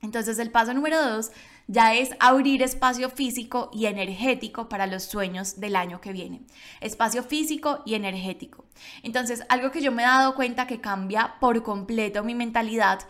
Entonces 0.00 0.38
el 0.38 0.50
paso 0.50 0.74
número 0.74 1.02
dos 1.02 1.32
ya 1.66 1.94
es 1.94 2.10
abrir 2.20 2.62
espacio 2.62 3.10
físico 3.10 3.70
y 3.72 3.86
energético 3.86 4.68
para 4.68 4.86
los 4.86 5.04
sueños 5.04 5.60
del 5.60 5.76
año 5.76 6.00
que 6.00 6.12
viene. 6.12 6.42
Espacio 6.80 7.22
físico 7.22 7.82
y 7.86 7.94
energético. 7.94 8.64
Entonces, 9.02 9.42
algo 9.48 9.70
que 9.70 9.82
yo 9.82 9.92
me 9.92 10.02
he 10.02 10.06
dado 10.06 10.34
cuenta 10.34 10.66
que 10.66 10.80
cambia 10.80 11.34
por 11.40 11.62
completo 11.62 12.24
mi 12.24 12.34
mentalidad 12.34 13.00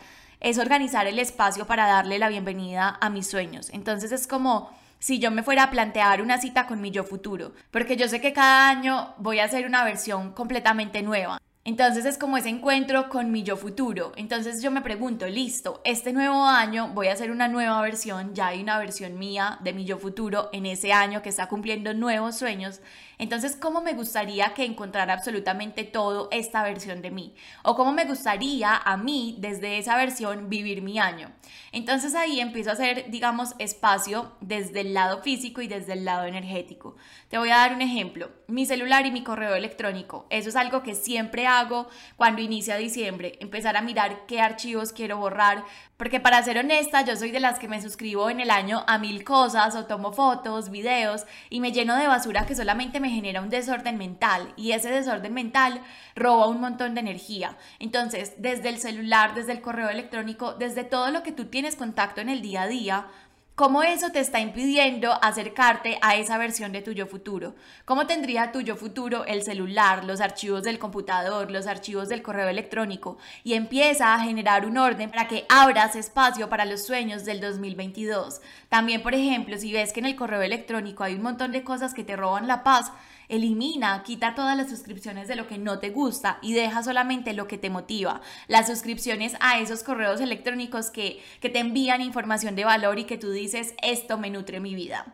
es 0.42 0.58
organizar 0.58 1.06
el 1.06 1.18
espacio 1.20 1.66
para 1.66 1.86
darle 1.86 2.18
la 2.18 2.28
bienvenida 2.28 2.98
a 3.00 3.10
mis 3.10 3.28
sueños. 3.28 3.70
Entonces 3.72 4.10
es 4.10 4.26
como 4.26 4.70
si 4.98 5.18
yo 5.20 5.30
me 5.30 5.44
fuera 5.44 5.64
a 5.64 5.70
plantear 5.70 6.20
una 6.20 6.38
cita 6.38 6.66
con 6.66 6.80
mi 6.80 6.90
yo 6.90 7.04
futuro, 7.04 7.52
porque 7.70 7.96
yo 7.96 8.08
sé 8.08 8.20
que 8.20 8.32
cada 8.32 8.68
año 8.68 9.14
voy 9.18 9.38
a 9.38 9.44
hacer 9.44 9.66
una 9.66 9.84
versión 9.84 10.32
completamente 10.32 11.02
nueva. 11.02 11.38
Entonces 11.64 12.04
es 12.06 12.18
como 12.18 12.36
ese 12.36 12.48
encuentro 12.48 13.08
con 13.08 13.30
mi 13.30 13.44
yo 13.44 13.56
futuro. 13.56 14.12
Entonces 14.16 14.62
yo 14.62 14.72
me 14.72 14.80
pregunto, 14.82 15.28
listo, 15.28 15.80
este 15.84 16.12
nuevo 16.12 16.44
año 16.44 16.88
voy 16.88 17.06
a 17.06 17.12
hacer 17.12 17.30
una 17.30 17.46
nueva 17.46 17.80
versión, 17.82 18.34
ya 18.34 18.48
hay 18.48 18.62
una 18.62 18.78
versión 18.78 19.16
mía 19.16 19.58
de 19.62 19.72
mi 19.72 19.84
yo 19.84 19.96
futuro 19.96 20.50
en 20.52 20.66
ese 20.66 20.92
año 20.92 21.22
que 21.22 21.28
está 21.28 21.46
cumpliendo 21.46 21.94
nuevos 21.94 22.36
sueños. 22.36 22.80
Entonces, 23.22 23.54
¿cómo 23.54 23.80
me 23.82 23.92
gustaría 23.92 24.52
que 24.52 24.64
encontrara 24.64 25.14
absolutamente 25.14 25.84
todo 25.84 26.26
esta 26.32 26.64
versión 26.64 27.02
de 27.02 27.12
mí? 27.12 27.36
O 27.62 27.76
cómo 27.76 27.92
me 27.92 28.04
gustaría 28.04 28.76
a 28.76 28.96
mí 28.96 29.36
desde 29.38 29.78
esa 29.78 29.96
versión 29.96 30.48
vivir 30.48 30.82
mi 30.82 30.98
año. 30.98 31.30
Entonces 31.70 32.16
ahí 32.16 32.40
empiezo 32.40 32.70
a 32.70 32.72
hacer, 32.72 33.12
digamos, 33.12 33.54
espacio 33.60 34.32
desde 34.40 34.80
el 34.80 34.92
lado 34.92 35.22
físico 35.22 35.62
y 35.62 35.68
desde 35.68 35.92
el 35.92 36.04
lado 36.04 36.24
energético. 36.24 36.96
Te 37.28 37.38
voy 37.38 37.50
a 37.50 37.58
dar 37.58 37.74
un 37.74 37.82
ejemplo. 37.82 38.28
Mi 38.48 38.66
celular 38.66 39.06
y 39.06 39.12
mi 39.12 39.22
correo 39.22 39.54
electrónico. 39.54 40.26
Eso 40.28 40.48
es 40.48 40.56
algo 40.56 40.82
que 40.82 40.96
siempre 40.96 41.46
hago 41.46 41.86
cuando 42.16 42.42
inicia 42.42 42.76
diciembre. 42.76 43.38
Empezar 43.38 43.76
a 43.76 43.82
mirar 43.82 44.26
qué 44.26 44.40
archivos 44.40 44.92
quiero 44.92 45.18
borrar. 45.18 45.64
Porque 45.96 46.18
para 46.18 46.42
ser 46.42 46.58
honesta, 46.58 47.02
yo 47.02 47.14
soy 47.14 47.30
de 47.30 47.38
las 47.38 47.60
que 47.60 47.68
me 47.68 47.80
suscribo 47.80 48.28
en 48.30 48.40
el 48.40 48.50
año 48.50 48.82
a 48.88 48.98
mil 48.98 49.22
cosas 49.22 49.76
o 49.76 49.86
tomo 49.86 50.12
fotos, 50.12 50.70
videos 50.70 51.24
y 51.50 51.60
me 51.60 51.70
lleno 51.70 51.96
de 51.96 52.08
basura 52.08 52.46
que 52.46 52.56
solamente 52.56 52.98
me 52.98 53.11
genera 53.12 53.40
un 53.40 53.50
desorden 53.50 53.98
mental. 53.98 54.52
Y 54.56 54.72
ese 54.72 54.90
desorden 54.90 55.32
mental 55.32 55.80
roba 56.16 56.48
un 56.48 56.60
montón 56.60 56.94
de 56.94 57.00
energía. 57.00 57.56
Entonces, 57.78 58.34
desde 58.38 58.68
el 58.68 58.78
celular, 58.78 59.34
desde 59.34 59.52
el 59.52 59.60
correo 59.60 59.88
electrónico, 59.88 60.54
desde 60.54 60.84
todo 60.84 61.10
lo 61.10 61.22
que 61.22 61.32
tú 61.32 61.46
tienes 61.46 61.76
contacto 61.76 62.20
en 62.20 62.28
el 62.28 62.42
día 62.42 62.62
a 62.62 62.68
día, 62.68 63.06
¿Cómo 63.54 63.82
eso 63.82 64.08
te 64.10 64.18
está 64.18 64.40
impidiendo 64.40 65.12
acercarte 65.22 65.98
a 66.00 66.16
esa 66.16 66.38
versión 66.38 66.72
de 66.72 66.80
tuyo 66.80 67.06
futuro? 67.06 67.54
¿Cómo 67.84 68.06
tendría 68.06 68.50
tuyo 68.50 68.76
futuro 68.76 69.26
el 69.26 69.42
celular, 69.42 70.04
los 70.04 70.22
archivos 70.22 70.62
del 70.62 70.78
computador, 70.78 71.50
los 71.50 71.66
archivos 71.66 72.08
del 72.08 72.22
correo 72.22 72.48
electrónico? 72.48 73.18
Y 73.44 73.52
empieza 73.52 74.14
a 74.14 74.20
generar 74.20 74.64
un 74.64 74.78
orden 74.78 75.10
para 75.10 75.28
que 75.28 75.44
abras 75.50 75.96
espacio 75.96 76.48
para 76.48 76.64
los 76.64 76.86
sueños 76.86 77.26
del 77.26 77.42
2022. 77.42 78.40
También, 78.70 79.02
por 79.02 79.14
ejemplo, 79.14 79.58
si 79.58 79.70
ves 79.70 79.92
que 79.92 80.00
en 80.00 80.06
el 80.06 80.16
correo 80.16 80.40
electrónico 80.40 81.04
hay 81.04 81.16
un 81.16 81.22
montón 81.22 81.52
de 81.52 81.62
cosas 81.62 81.92
que 81.92 82.04
te 82.04 82.16
roban 82.16 82.46
la 82.46 82.64
paz, 82.64 82.90
elimina, 83.32 84.02
quita 84.02 84.34
todas 84.34 84.56
las 84.56 84.68
suscripciones 84.68 85.26
de 85.26 85.36
lo 85.36 85.48
que 85.48 85.58
no 85.58 85.78
te 85.78 85.90
gusta 85.90 86.38
y 86.42 86.52
deja 86.52 86.82
solamente 86.82 87.32
lo 87.32 87.48
que 87.48 87.58
te 87.58 87.70
motiva. 87.70 88.20
Las 88.46 88.66
suscripciones 88.66 89.36
a 89.40 89.58
esos 89.58 89.82
correos 89.82 90.20
electrónicos 90.20 90.90
que, 90.90 91.22
que 91.40 91.48
te 91.48 91.58
envían 91.58 92.02
información 92.02 92.54
de 92.54 92.64
valor 92.64 92.98
y 92.98 93.04
que 93.04 93.16
tú 93.16 93.30
dices, 93.30 93.74
esto 93.82 94.18
me 94.18 94.30
nutre 94.30 94.60
mi 94.60 94.74
vida. 94.74 95.06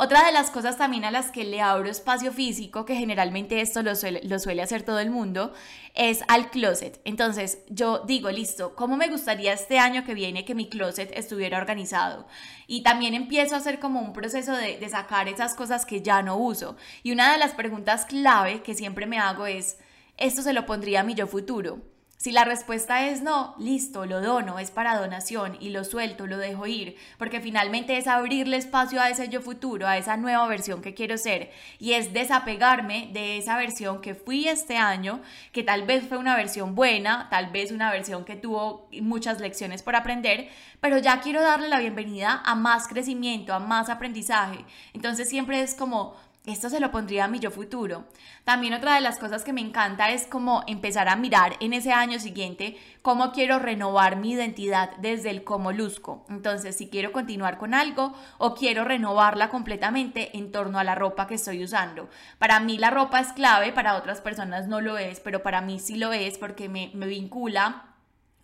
Otra 0.00 0.24
de 0.24 0.30
las 0.30 0.52
cosas 0.52 0.76
también 0.76 1.04
a 1.04 1.10
las 1.10 1.32
que 1.32 1.42
le 1.42 1.60
abro 1.60 1.90
espacio 1.90 2.30
físico, 2.32 2.84
que 2.84 2.94
generalmente 2.94 3.60
esto 3.60 3.82
lo 3.82 3.96
suele, 3.96 4.38
suele 4.38 4.62
hacer 4.62 4.84
todo 4.84 5.00
el 5.00 5.10
mundo, 5.10 5.52
es 5.94 6.20
al 6.28 6.50
closet. 6.50 7.00
Entonces 7.04 7.64
yo 7.68 8.04
digo, 8.06 8.30
listo, 8.30 8.76
¿cómo 8.76 8.96
me 8.96 9.08
gustaría 9.08 9.52
este 9.52 9.80
año 9.80 10.04
que 10.04 10.14
viene 10.14 10.44
que 10.44 10.54
mi 10.54 10.68
closet 10.68 11.10
estuviera 11.16 11.58
organizado? 11.58 12.28
Y 12.68 12.84
también 12.84 13.12
empiezo 13.12 13.56
a 13.56 13.58
hacer 13.58 13.80
como 13.80 14.00
un 14.00 14.12
proceso 14.12 14.52
de, 14.52 14.78
de 14.78 14.88
sacar 14.88 15.26
esas 15.26 15.56
cosas 15.56 15.84
que 15.84 16.00
ya 16.00 16.22
no 16.22 16.36
uso. 16.36 16.76
Y 17.02 17.10
una 17.10 17.32
de 17.32 17.38
las 17.38 17.54
preguntas 17.54 18.04
clave 18.04 18.62
que 18.62 18.74
siempre 18.74 19.06
me 19.06 19.18
hago 19.18 19.46
es, 19.46 19.78
¿esto 20.16 20.42
se 20.42 20.52
lo 20.52 20.64
pondría 20.64 21.00
a 21.00 21.02
mi 21.02 21.16
yo 21.16 21.26
futuro? 21.26 21.82
Si 22.18 22.32
la 22.32 22.42
respuesta 22.42 23.06
es 23.06 23.22
no, 23.22 23.54
listo, 23.60 24.04
lo 24.04 24.20
dono, 24.20 24.58
es 24.58 24.72
para 24.72 24.98
donación 24.98 25.56
y 25.60 25.70
lo 25.70 25.84
suelto, 25.84 26.26
lo 26.26 26.36
dejo 26.36 26.66
ir, 26.66 26.96
porque 27.16 27.40
finalmente 27.40 27.96
es 27.96 28.08
abrirle 28.08 28.56
espacio 28.56 29.00
a 29.00 29.08
ese 29.08 29.28
yo 29.28 29.40
futuro, 29.40 29.86
a 29.86 29.98
esa 29.98 30.16
nueva 30.16 30.44
versión 30.48 30.82
que 30.82 30.94
quiero 30.94 31.16
ser 31.16 31.52
y 31.78 31.92
es 31.92 32.12
desapegarme 32.12 33.10
de 33.12 33.38
esa 33.38 33.56
versión 33.56 34.00
que 34.00 34.16
fui 34.16 34.48
este 34.48 34.76
año, 34.76 35.20
que 35.52 35.62
tal 35.62 35.86
vez 35.86 36.08
fue 36.08 36.18
una 36.18 36.34
versión 36.34 36.74
buena, 36.74 37.28
tal 37.30 37.52
vez 37.52 37.70
una 37.70 37.92
versión 37.92 38.24
que 38.24 38.34
tuvo 38.34 38.88
muchas 39.00 39.38
lecciones 39.38 39.84
por 39.84 39.94
aprender, 39.94 40.48
pero 40.80 40.98
ya 40.98 41.20
quiero 41.20 41.40
darle 41.40 41.68
la 41.68 41.78
bienvenida 41.78 42.42
a 42.44 42.56
más 42.56 42.88
crecimiento, 42.88 43.54
a 43.54 43.60
más 43.60 43.88
aprendizaje. 43.88 44.64
Entonces 44.92 45.28
siempre 45.28 45.62
es 45.62 45.76
como 45.76 46.16
esto 46.48 46.70
se 46.70 46.80
lo 46.80 46.90
pondría 46.90 47.24
a 47.24 47.28
mi 47.28 47.38
yo 47.38 47.50
futuro. 47.50 48.06
También 48.44 48.74
otra 48.74 48.94
de 48.94 49.00
las 49.00 49.18
cosas 49.18 49.44
que 49.44 49.52
me 49.52 49.60
encanta 49.60 50.10
es 50.10 50.26
como 50.26 50.64
empezar 50.66 51.08
a 51.08 51.16
mirar 51.16 51.56
en 51.60 51.72
ese 51.72 51.92
año 51.92 52.18
siguiente 52.18 52.76
cómo 53.02 53.32
quiero 53.32 53.58
renovar 53.58 54.16
mi 54.16 54.32
identidad 54.32 54.90
desde 54.98 55.30
el 55.30 55.44
cómo 55.44 55.72
luzco. 55.72 56.24
Entonces, 56.28 56.76
si 56.76 56.88
quiero 56.88 57.12
continuar 57.12 57.58
con 57.58 57.74
algo 57.74 58.14
o 58.38 58.54
quiero 58.54 58.84
renovarla 58.84 59.50
completamente 59.50 60.36
en 60.36 60.52
torno 60.52 60.78
a 60.78 60.84
la 60.84 60.94
ropa 60.94 61.26
que 61.26 61.34
estoy 61.34 61.62
usando. 61.62 62.08
Para 62.38 62.60
mí 62.60 62.78
la 62.78 62.90
ropa 62.90 63.20
es 63.20 63.32
clave, 63.32 63.72
para 63.72 63.96
otras 63.96 64.20
personas 64.20 64.66
no 64.68 64.80
lo 64.80 64.98
es, 64.98 65.20
pero 65.20 65.42
para 65.42 65.60
mí 65.60 65.78
sí 65.78 65.96
lo 65.96 66.12
es 66.12 66.38
porque 66.38 66.68
me, 66.68 66.90
me 66.94 67.06
vincula 67.06 67.87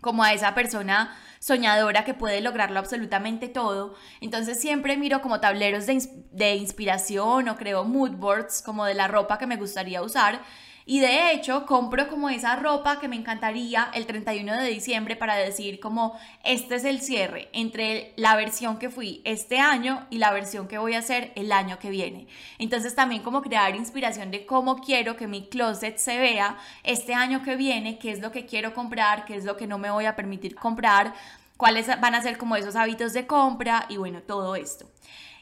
como 0.04 0.22
a 0.22 0.34
esa 0.34 0.54
persona 0.54 1.16
soñadora 1.40 2.04
que 2.04 2.12
puede 2.12 2.42
lograrlo 2.42 2.78
absolutamente 2.78 3.48
todo. 3.48 3.94
Entonces 4.20 4.60
siempre 4.60 4.98
miro 4.98 5.22
como 5.22 5.40
tableros 5.40 5.86
de, 5.86 5.98
de, 6.30 6.56
inspiración 6.56 7.48
o 7.48 7.56
creo 7.56 7.84
mood 7.84 8.10
boards 8.12 8.60
como 8.60 8.84
de 8.84 8.92
la 8.92 9.08
ropa 9.08 9.38
que 9.38 9.46
me 9.46 9.56
gustaría 9.56 10.02
usar 10.02 10.42
y 10.86 11.00
de 11.00 11.32
hecho, 11.32 11.64
compro 11.64 12.08
como 12.08 12.28
esa 12.28 12.56
ropa 12.56 13.00
que 13.00 13.08
me 13.08 13.16
encantaría 13.16 13.90
el 13.94 14.04
31 14.04 14.54
de 14.54 14.68
diciembre 14.68 15.16
para 15.16 15.34
decir 15.34 15.80
como 15.80 16.18
este 16.44 16.74
es 16.74 16.84
el 16.84 17.00
cierre 17.00 17.48
entre 17.54 18.12
la 18.16 18.36
versión 18.36 18.78
que 18.78 18.90
fui 18.90 19.22
este 19.24 19.58
año 19.58 20.06
y 20.10 20.18
la 20.18 20.30
versión 20.30 20.68
que 20.68 20.76
voy 20.76 20.92
a 20.92 20.98
hacer 20.98 21.32
el 21.36 21.52
año 21.52 21.78
que 21.78 21.88
viene. 21.88 22.26
Entonces 22.58 22.94
también 22.94 23.22
como 23.22 23.40
crear 23.40 23.74
inspiración 23.74 24.30
de 24.30 24.44
cómo 24.44 24.76
quiero 24.76 25.16
que 25.16 25.26
mi 25.26 25.48
closet 25.48 25.96
se 25.96 26.18
vea 26.18 26.58
este 26.82 27.14
año 27.14 27.42
que 27.42 27.56
viene, 27.56 27.98
qué 27.98 28.12
es 28.12 28.20
lo 28.20 28.30
que 28.30 28.44
quiero 28.44 28.74
comprar, 28.74 29.24
qué 29.24 29.36
es 29.36 29.44
lo 29.46 29.56
que 29.56 29.66
no 29.66 29.78
me 29.78 29.90
voy 29.90 30.04
a 30.04 30.16
permitir 30.16 30.54
comprar, 30.54 31.14
cuáles 31.56 31.86
van 31.86 32.14
a 32.14 32.20
ser 32.20 32.36
como 32.36 32.56
esos 32.56 32.76
hábitos 32.76 33.14
de 33.14 33.26
compra 33.26 33.86
y 33.88 33.96
bueno, 33.96 34.20
todo 34.20 34.54
esto. 34.54 34.86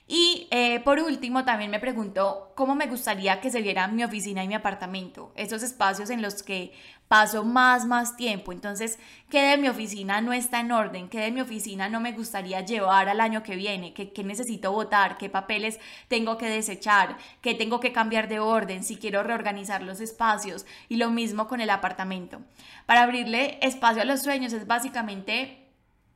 Y 0.09 0.49
eh, 0.50 0.80
por 0.80 0.99
último, 0.99 1.44
también 1.44 1.71
me 1.71 1.78
preguntó 1.78 2.52
cómo 2.54 2.75
me 2.75 2.87
gustaría 2.87 3.40
que 3.40 3.50
se 3.50 3.62
viera 3.62 3.88
mi 3.88 4.04
oficina 4.04 4.42
y 4.44 4.49
mi 4.49 4.54
apartamento, 4.54 5.32
esos 5.37 5.62
espacios 5.62 6.11
en 6.11 6.21
los 6.21 6.42
que 6.42 6.73
paso 7.12 7.44
más, 7.44 7.85
más 7.85 8.16
tiempo. 8.16 8.52
Entonces, 8.52 8.99
¿qué 9.28 9.42
de 9.42 9.59
mi 9.59 9.68
oficina 9.68 10.23
no 10.23 10.32
está 10.32 10.61
en 10.61 10.73
orden? 10.73 11.09
¿Qué 11.11 11.21
de 11.21 11.30
mi 11.30 11.42
oficina 11.42 11.88
no 11.90 12.00
me 12.00 12.12
gustaría 12.12 12.62
llevar 12.62 13.09
al 13.09 13.21
año 13.21 13.42
que 13.42 13.54
viene? 13.54 13.92
¿Qué, 13.92 14.12
qué 14.12 14.25
necesito 14.25 14.73
votar? 14.73 15.18
¿Qué 15.18 15.28
papeles 15.28 15.78
tengo 16.09 16.38
que 16.38 16.49
desechar? 16.49 17.18
¿Qué 17.42 17.54
tengo 17.54 17.80
que 17.80 17.92
cambiar 17.92 18.28
de 18.28 18.40
orden? 18.40 18.82
Si 18.82 18.97
quiero 18.97 19.23
reorganizar 19.23 19.82
los 19.82 20.00
espacios. 20.00 20.64
Y 20.88 20.97
lo 20.97 21.11
mismo 21.11 21.49
con 21.49 21.61
el 21.61 21.68
apartamento. 21.68 22.40
Para 22.87 23.02
abrirle 23.02 23.59
espacio 23.61 24.00
a 24.00 24.06
los 24.06 24.23
sueños 24.23 24.54
es 24.54 24.66
básicamente 24.66 25.62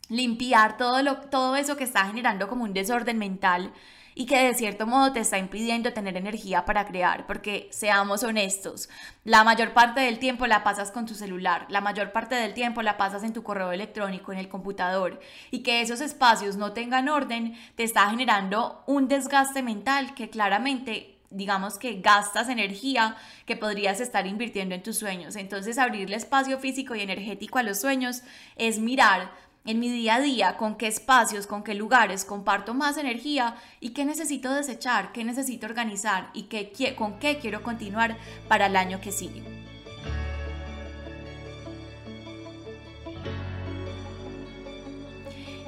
limpiar 0.09 0.77
todo, 0.77 1.03
lo, 1.03 1.17
todo 1.17 1.57
eso 1.57 1.77
que 1.77 1.85
está 1.85 2.05
generando 2.07 2.49
como 2.49 2.65
un 2.65 2.73
desorden 2.73 3.19
mental 3.19 3.73
y 4.19 4.25
que 4.25 4.39
de 4.39 4.55
cierto 4.55 4.87
modo 4.87 5.13
te 5.13 5.21
está 5.21 5.37
impidiendo 5.37 5.93
tener 5.93 6.17
energía 6.17 6.65
para 6.65 6.87
crear, 6.87 7.27
porque 7.27 7.69
seamos 7.71 8.23
honestos, 8.23 8.89
la 9.25 9.45
mayor 9.45 9.75
parte 9.75 10.01
del 10.01 10.19
tiempo 10.19 10.47
la 10.47 10.65
pasas 10.65 10.91
con 10.91 11.05
tu 11.05 11.15
celular, 11.15 11.67
la 11.69 11.83
mayor 11.83 12.13
parte 12.13 12.35
del 12.35 12.55
tiempo 12.55 12.81
la 12.81 12.97
pasas 12.97 13.23
en 13.25 13.35
tu 13.35 13.43
correo 13.43 13.73
electrónico, 13.73 14.33
en 14.33 14.39
el 14.39 14.49
computador, 14.49 15.21
y 15.51 15.63
que 15.63 15.83
esos 15.83 16.01
espacios 16.01 16.57
no 16.57 16.73
tengan 16.73 17.11
orden 17.11 17.55
te 17.77 17.85
está 17.85 18.09
generando 18.09 18.83
un 18.87 19.07
desgaste 19.07 19.63
mental 19.63 20.15
que 20.15 20.31
claramente 20.31 21.13
digamos 21.29 21.77
que 21.77 22.01
gastas 22.01 22.49
energía 22.49 23.17
que 23.45 23.57
podrías 23.57 24.01
estar 24.01 24.27
invirtiendo 24.27 24.75
en 24.75 24.83
tus 24.83 24.97
sueños. 24.97 25.37
Entonces 25.37 25.77
abrirle 25.77 26.17
espacio 26.17 26.59
físico 26.59 26.95
y 26.95 27.03
energético 27.03 27.59
a 27.59 27.65
los 27.65 27.81
sueños 27.81 28.23
es 28.57 28.79
mirar 28.79 29.31
en 29.67 29.81
mi 29.81 29.91
día 29.91 30.15
a 30.15 30.21
día, 30.21 30.57
con 30.57 30.77
qué 30.77 30.87
espacios, 30.87 31.47
con 31.47 31.65
qué 31.65 31.75
lugares 31.75 32.25
comparto 32.25 32.73
más 32.73 32.97
energía 32.97 33.57
y 33.81 33.91
qué 33.91 34.05
necesito 34.05 34.53
desechar, 34.53 35.13
qué 35.13 35.25
necesito 35.25 35.67
organizar 35.67 36.31
y 36.33 36.45
qué, 36.45 36.95
con 36.97 37.19
qué 37.19 37.39
quiero 37.39 37.63
continuar 37.63 38.17
para 38.49 38.67
el 38.67 38.77
año 38.77 39.01
que 39.01 39.13
sigue. 39.13 39.43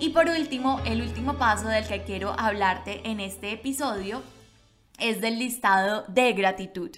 Y 0.00 0.10
por 0.10 0.28
último, 0.28 0.80
el 0.86 1.02
último 1.02 1.34
paso 1.34 1.66
del 1.66 1.86
que 1.86 2.04
quiero 2.04 2.38
hablarte 2.38 3.08
en 3.08 3.18
este 3.18 3.50
episodio 3.50 4.22
es 5.00 5.20
del 5.20 5.40
listado 5.40 6.04
de 6.06 6.32
gratitud. 6.34 6.90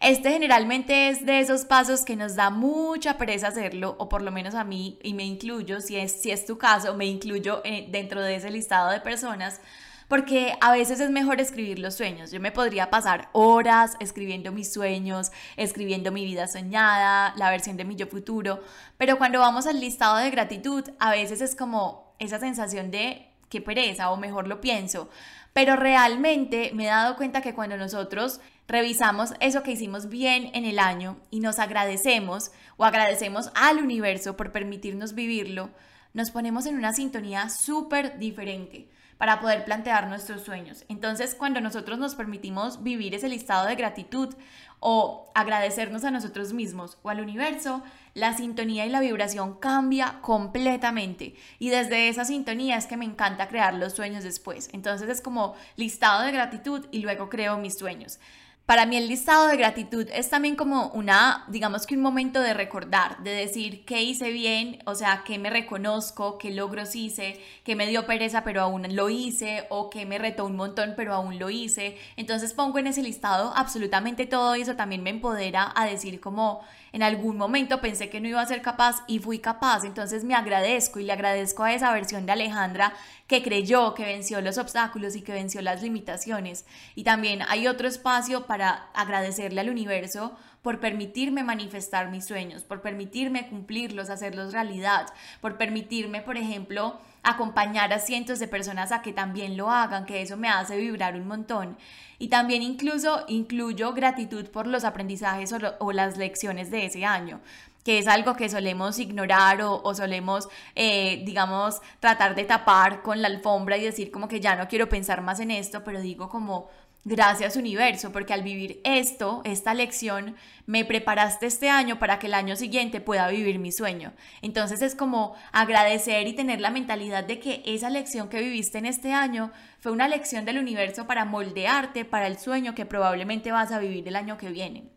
Este 0.00 0.30
generalmente 0.30 1.08
es 1.08 1.24
de 1.24 1.40
esos 1.40 1.64
pasos 1.64 2.02
que 2.02 2.16
nos 2.16 2.36
da 2.36 2.50
mucha 2.50 3.16
pereza 3.16 3.48
hacerlo, 3.48 3.96
o 3.98 4.08
por 4.08 4.20
lo 4.22 4.30
menos 4.30 4.54
a 4.54 4.64
mí, 4.64 4.98
y 5.02 5.14
me 5.14 5.24
incluyo, 5.24 5.80
si 5.80 5.96
es, 5.96 6.12
si 6.20 6.30
es 6.30 6.44
tu 6.44 6.58
caso, 6.58 6.94
me 6.94 7.06
incluyo 7.06 7.62
eh, 7.64 7.86
dentro 7.90 8.20
de 8.20 8.36
ese 8.36 8.50
listado 8.50 8.90
de 8.90 9.00
personas, 9.00 9.60
porque 10.06 10.54
a 10.60 10.70
veces 10.70 11.00
es 11.00 11.10
mejor 11.10 11.40
escribir 11.40 11.78
los 11.78 11.94
sueños. 11.94 12.30
Yo 12.30 12.40
me 12.40 12.52
podría 12.52 12.90
pasar 12.90 13.28
horas 13.32 13.96
escribiendo 13.98 14.52
mis 14.52 14.72
sueños, 14.72 15.32
escribiendo 15.56 16.12
mi 16.12 16.24
vida 16.24 16.46
soñada, 16.46 17.34
la 17.36 17.50
versión 17.50 17.76
de 17.76 17.84
mi 17.84 17.96
yo 17.96 18.06
futuro, 18.06 18.62
pero 18.98 19.16
cuando 19.16 19.40
vamos 19.40 19.66
al 19.66 19.80
listado 19.80 20.18
de 20.18 20.30
gratitud, 20.30 20.84
a 20.98 21.10
veces 21.10 21.40
es 21.40 21.56
como 21.56 22.14
esa 22.18 22.38
sensación 22.38 22.90
de 22.90 23.30
qué 23.48 23.62
pereza, 23.62 24.10
o 24.10 24.16
mejor 24.16 24.46
lo 24.46 24.60
pienso, 24.60 25.08
pero 25.52 25.74
realmente 25.74 26.70
me 26.74 26.84
he 26.84 26.88
dado 26.88 27.16
cuenta 27.16 27.40
que 27.40 27.54
cuando 27.54 27.76
nosotros 27.76 28.40
revisamos 28.68 29.34
eso 29.40 29.62
que 29.62 29.72
hicimos 29.72 30.08
bien 30.08 30.50
en 30.54 30.64
el 30.64 30.78
año 30.78 31.16
y 31.30 31.40
nos 31.40 31.58
agradecemos 31.58 32.50
o 32.76 32.84
agradecemos 32.84 33.50
al 33.54 33.78
universo 33.78 34.36
por 34.36 34.52
permitirnos 34.52 35.14
vivirlo, 35.14 35.70
nos 36.14 36.30
ponemos 36.30 36.66
en 36.66 36.76
una 36.76 36.92
sintonía 36.92 37.48
súper 37.50 38.18
diferente 38.18 38.88
para 39.18 39.40
poder 39.40 39.64
plantear 39.64 40.08
nuestros 40.08 40.42
sueños. 40.42 40.84
Entonces, 40.88 41.34
cuando 41.34 41.60
nosotros 41.60 41.98
nos 41.98 42.14
permitimos 42.14 42.82
vivir 42.82 43.14
ese 43.14 43.28
listado 43.28 43.66
de 43.66 43.76
gratitud 43.76 44.34
o 44.80 45.30
agradecernos 45.34 46.04
a 46.04 46.10
nosotros 46.10 46.52
mismos 46.52 46.98
o 47.02 47.08
al 47.08 47.20
universo, 47.20 47.82
la 48.14 48.34
sintonía 48.34 48.84
y 48.84 48.90
la 48.90 49.00
vibración 49.00 49.54
cambia 49.58 50.18
completamente. 50.20 51.34
Y 51.58 51.70
desde 51.70 52.08
esa 52.08 52.24
sintonía 52.24 52.76
es 52.76 52.86
que 52.86 52.96
me 52.96 53.06
encanta 53.06 53.48
crear 53.48 53.74
los 53.74 53.94
sueños 53.94 54.24
después. 54.24 54.68
Entonces 54.72 55.08
es 55.08 55.20
como 55.20 55.54
listado 55.76 56.22
de 56.22 56.32
gratitud 56.32 56.86
y 56.90 57.00
luego 57.00 57.28
creo 57.28 57.56
mis 57.58 57.78
sueños. 57.78 58.18
Para 58.66 58.84
mí 58.84 58.96
el 58.96 59.06
listado 59.06 59.46
de 59.46 59.56
gratitud 59.56 60.08
es 60.12 60.28
también 60.28 60.56
como 60.56 60.88
una, 60.88 61.44
digamos 61.46 61.86
que 61.86 61.94
un 61.94 62.02
momento 62.02 62.40
de 62.40 62.52
recordar, 62.52 63.22
de 63.22 63.30
decir 63.30 63.84
qué 63.84 64.02
hice 64.02 64.32
bien, 64.32 64.82
o 64.86 64.96
sea, 64.96 65.22
qué 65.24 65.38
me 65.38 65.50
reconozco, 65.50 66.36
qué 66.36 66.50
logros 66.50 66.96
hice, 66.96 67.40
qué 67.62 67.76
me 67.76 67.86
dio 67.86 68.06
pereza 68.06 68.42
pero 68.42 68.62
aún 68.62 68.96
lo 68.96 69.08
hice, 69.08 69.66
o 69.70 69.88
qué 69.88 70.04
me 70.04 70.18
retó 70.18 70.44
un 70.44 70.56
montón 70.56 70.94
pero 70.96 71.14
aún 71.14 71.38
lo 71.38 71.48
hice. 71.48 71.96
Entonces 72.16 72.54
pongo 72.54 72.80
en 72.80 72.88
ese 72.88 73.04
listado 73.04 73.52
absolutamente 73.54 74.26
todo 74.26 74.56
y 74.56 74.62
eso 74.62 74.74
también 74.74 75.04
me 75.04 75.10
empodera 75.10 75.72
a 75.76 75.86
decir 75.86 76.18
como 76.18 76.60
en 76.96 77.02
algún 77.02 77.36
momento 77.36 77.82
pensé 77.82 78.08
que 78.08 78.22
no 78.22 78.28
iba 78.28 78.40
a 78.40 78.46
ser 78.46 78.62
capaz 78.62 79.04
y 79.06 79.18
fui 79.18 79.38
capaz. 79.38 79.84
Entonces 79.84 80.24
me 80.24 80.34
agradezco 80.34 80.98
y 80.98 81.04
le 81.04 81.12
agradezco 81.12 81.62
a 81.62 81.74
esa 81.74 81.92
versión 81.92 82.24
de 82.24 82.32
Alejandra 82.32 82.94
que 83.26 83.42
creyó, 83.42 83.92
que 83.92 84.06
venció 84.06 84.40
los 84.40 84.56
obstáculos 84.56 85.14
y 85.14 85.20
que 85.20 85.34
venció 85.34 85.60
las 85.60 85.82
limitaciones. 85.82 86.64
Y 86.94 87.04
también 87.04 87.42
hay 87.48 87.66
otro 87.66 87.86
espacio 87.86 88.46
para 88.46 88.88
agradecerle 88.94 89.60
al 89.60 89.68
universo 89.68 90.38
por 90.66 90.80
permitirme 90.80 91.44
manifestar 91.44 92.10
mis 92.10 92.24
sueños, 92.24 92.64
por 92.64 92.80
permitirme 92.80 93.46
cumplirlos, 93.46 94.10
hacerlos 94.10 94.52
realidad, 94.52 95.06
por 95.40 95.58
permitirme, 95.58 96.22
por 96.22 96.36
ejemplo, 96.36 96.98
acompañar 97.22 97.92
a 97.92 98.00
cientos 98.00 98.40
de 98.40 98.48
personas 98.48 98.90
a 98.90 99.00
que 99.00 99.12
también 99.12 99.56
lo 99.56 99.70
hagan, 99.70 100.06
que 100.06 100.22
eso 100.22 100.36
me 100.36 100.48
hace 100.48 100.76
vibrar 100.76 101.14
un 101.14 101.28
montón. 101.28 101.76
Y 102.18 102.30
también 102.30 102.62
incluso 102.62 103.24
incluyo 103.28 103.92
gratitud 103.92 104.46
por 104.46 104.66
los 104.66 104.82
aprendizajes 104.82 105.54
o, 105.78 105.92
las 105.92 106.16
lecciones 106.16 106.68
de 106.72 106.86
ese 106.86 107.04
año 107.04 107.38
que 107.86 108.00
es 108.00 108.08
algo 108.08 108.34
que 108.34 108.48
solemos 108.48 108.98
ignorar 108.98 109.62
o, 109.62 109.94
solemos, 109.94 110.48
eh, 110.74 111.22
digamos, 111.24 111.80
tratar 112.00 112.34
de 112.34 112.42
tapar 112.42 113.00
con 113.00 113.22
la 113.22 113.28
alfombra 113.28 113.76
y 113.76 113.84
decir 113.84 114.10
como 114.10 114.26
que 114.26 114.40
ya 114.40 114.56
no 114.56 114.66
quiero 114.66 114.88
pensar 114.88 115.22
más 115.22 115.38
en 115.38 115.52
esto, 115.52 115.84
pero 115.84 116.00
digo 116.00 116.28
como, 116.28 116.68
Gracias 117.04 117.54
universo, 117.54 118.10
porque 118.10 118.34
al 118.34 118.42
vivir 118.42 118.80
esto, 118.82 119.40
esta 119.44 119.74
lección, 119.74 120.34
me 120.66 120.84
preparaste 120.84 121.46
este 121.46 121.70
año 121.70 122.00
para 122.00 122.18
que 122.18 122.26
el 122.26 122.34
año 122.34 122.56
siguiente 122.56 123.00
pueda 123.00 123.28
vivir 123.28 123.60
mi 123.60 123.70
sueño. 123.70 124.12
Entonces 124.42 124.82
es 124.82 124.96
como 124.96 125.36
agradecer 125.52 126.26
y 126.26 126.32
tener 126.32 126.60
la 126.60 126.72
mentalidad 126.72 127.22
de 127.22 127.38
que 127.38 127.62
esa 127.64 127.90
lección 127.90 128.28
que 128.28 128.40
viviste 128.40 128.78
en 128.78 128.86
este 128.86 129.12
año 129.12 129.52
fue 129.78 129.92
una 129.92 130.08
lección 130.08 130.44
del 130.44 130.58
universo 130.58 131.06
para 131.06 131.24
moldearte 131.24 132.04
para 132.04 132.26
el 132.26 132.38
sueño 132.38 132.74
que 132.74 132.86
probablemente 132.86 133.52
vas 133.52 133.70
a 133.70 133.78
vivir 133.78 134.08
el 134.08 134.16
año 134.16 134.36
que 134.36 134.50
viene. 134.50 134.95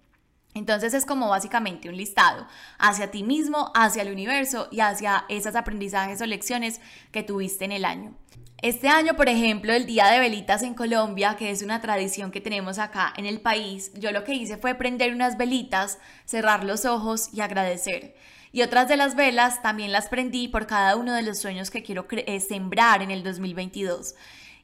Entonces 0.54 0.94
es 0.94 1.06
como 1.06 1.30
básicamente 1.30 1.90
un 1.90 1.98
listado 1.98 2.48
hacia 2.78 3.12
ti 3.12 3.24
mismo, 3.24 3.72
hacia 3.76 4.02
el 4.02 4.12
universo 4.12 4.68
y 4.72 4.80
hacia 4.80 5.26
esos 5.30 5.56
aprendizajes 5.56 6.22
o 6.22 6.26
lecciones 6.26 6.82
que 7.12 7.24
tuviste 7.24 7.66
en 7.66 7.72
el 7.72 7.86
año. 7.86 8.16
Este 8.62 8.90
año, 8.90 9.16
por 9.16 9.30
ejemplo, 9.30 9.72
el 9.72 9.86
Día 9.86 10.08
de 10.08 10.20
Velitas 10.20 10.64
en 10.64 10.74
Colombia, 10.74 11.38
que 11.38 11.50
es 11.50 11.62
una 11.62 11.80
tradición 11.80 12.30
que 12.30 12.42
tenemos 12.42 12.78
acá 12.78 13.14
en 13.16 13.26
el 13.26 13.40
país, 13.40 13.92
yo 13.94 14.12
lo 14.12 14.26
que 14.26 14.34
hice 14.34 14.58
fue 14.58 14.76
prender 14.76 15.14
unas 15.14 15.38
velitas, 15.38 15.98
cerrar 16.26 16.66
los 16.66 16.84
ojos 16.84 17.30
y 17.32 17.40
agradecer. 17.40 18.16
Y 18.52 18.64
otras 18.64 18.90
de 18.90 18.98
las 18.98 19.16
velas 19.16 19.62
también 19.62 19.94
las 19.94 20.10
prendí 20.10 20.50
por 20.50 20.68
cada 20.68 20.98
uno 20.98 21.14
de 21.14 21.22
los 21.22 21.38
sueños 21.38 21.72
que 21.72 21.84
quiero 21.84 22.06
eh, 22.10 22.40
sembrar 22.42 23.02
en 23.02 23.12
el 23.12 23.24
2022. 23.24 24.16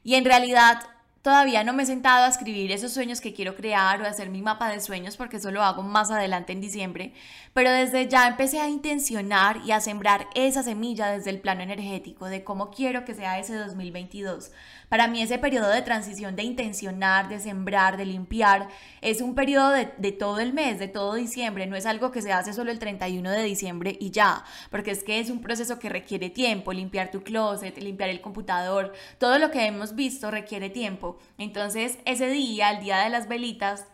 Y 0.03 0.15
en 0.15 0.25
realidad 0.25 0.81
Todavía 1.25 1.63
no 1.63 1.73
me 1.73 1.81
he 1.81 1.85
sentado 1.87 2.23
a 2.23 2.27
escribir 2.27 2.71
esos 2.71 2.93
sueños 2.93 3.19
que 3.19 3.33
quiero 3.33 3.55
crear 3.55 3.99
o 3.99 4.05
hacer 4.05 4.29
mi 4.29 4.43
mapa 4.43 4.69
de 4.69 4.79
sueños 4.79 5.17
porque 5.17 5.37
eso 5.37 5.49
lo 5.49 5.63
hago 5.63 5.81
más 5.81 6.11
adelante 6.11 6.53
en 6.53 6.61
diciembre, 6.61 7.13
pero 7.51 7.71
desde 7.71 8.07
ya 8.07 8.27
empecé 8.27 8.59
a 8.59 8.69
intencionar 8.69 9.59
y 9.65 9.71
a 9.71 9.81
sembrar 9.81 10.27
esa 10.35 10.61
semilla 10.61 11.07
desde 11.07 11.31
el 11.31 11.39
plano 11.39 11.63
energético 11.63 12.27
de 12.27 12.43
cómo 12.43 12.69
quiero 12.69 13.05
que 13.05 13.15
sea 13.15 13.39
ese 13.39 13.55
2022. 13.55 14.51
Para 14.89 15.07
mí 15.07 15.21
ese 15.21 15.37
periodo 15.37 15.69
de 15.69 15.81
transición 15.81 16.35
de 16.35 16.43
intencionar, 16.43 17.29
de 17.29 17.39
sembrar, 17.39 17.97
de 17.97 18.05
limpiar, 18.05 18.67
es 19.01 19.21
un 19.21 19.35
periodo 19.35 19.71
de, 19.71 20.11
todo 20.11 20.39
el 20.39 20.53
mes, 20.53 20.79
de 20.79 20.87
todo 20.87 21.15
diciembre, 21.15 21.67
no 21.67 21.75
es 21.75 21.85
algo 21.85 22.11
que 22.11 22.21
se 22.21 22.31
hace 22.31 22.53
solo 22.53 22.71
el 22.71 22.79
31 22.79 23.31
de 23.31 23.43
diciembre 23.43 23.97
y 23.99 24.11
ya, 24.11 24.43
porque 24.69 24.91
es 24.91 25.03
que 25.03 25.19
es 25.19 25.29
un 25.29 25.41
proceso 25.41 25.79
que 25.79 25.89
requiere 25.89 26.29
tiempo, 26.29 26.73
limpiar 26.73 27.11
tu 27.11 27.23
closet, 27.23 27.77
limpiar 27.77 28.09
el 28.09 28.21
computador, 28.21 28.93
todo 29.17 29.39
lo 29.39 29.51
que 29.51 29.65
hemos 29.65 29.95
visto 29.95 30.31
requiere 30.31 30.69
tiempo. 30.69 31.17
Entonces 31.37 31.97
ese 32.05 32.27
día, 32.29 32.71
el 32.71 32.83
día 32.83 32.99
de 32.99 33.09
las 33.09 33.27
velitas, 33.27 33.85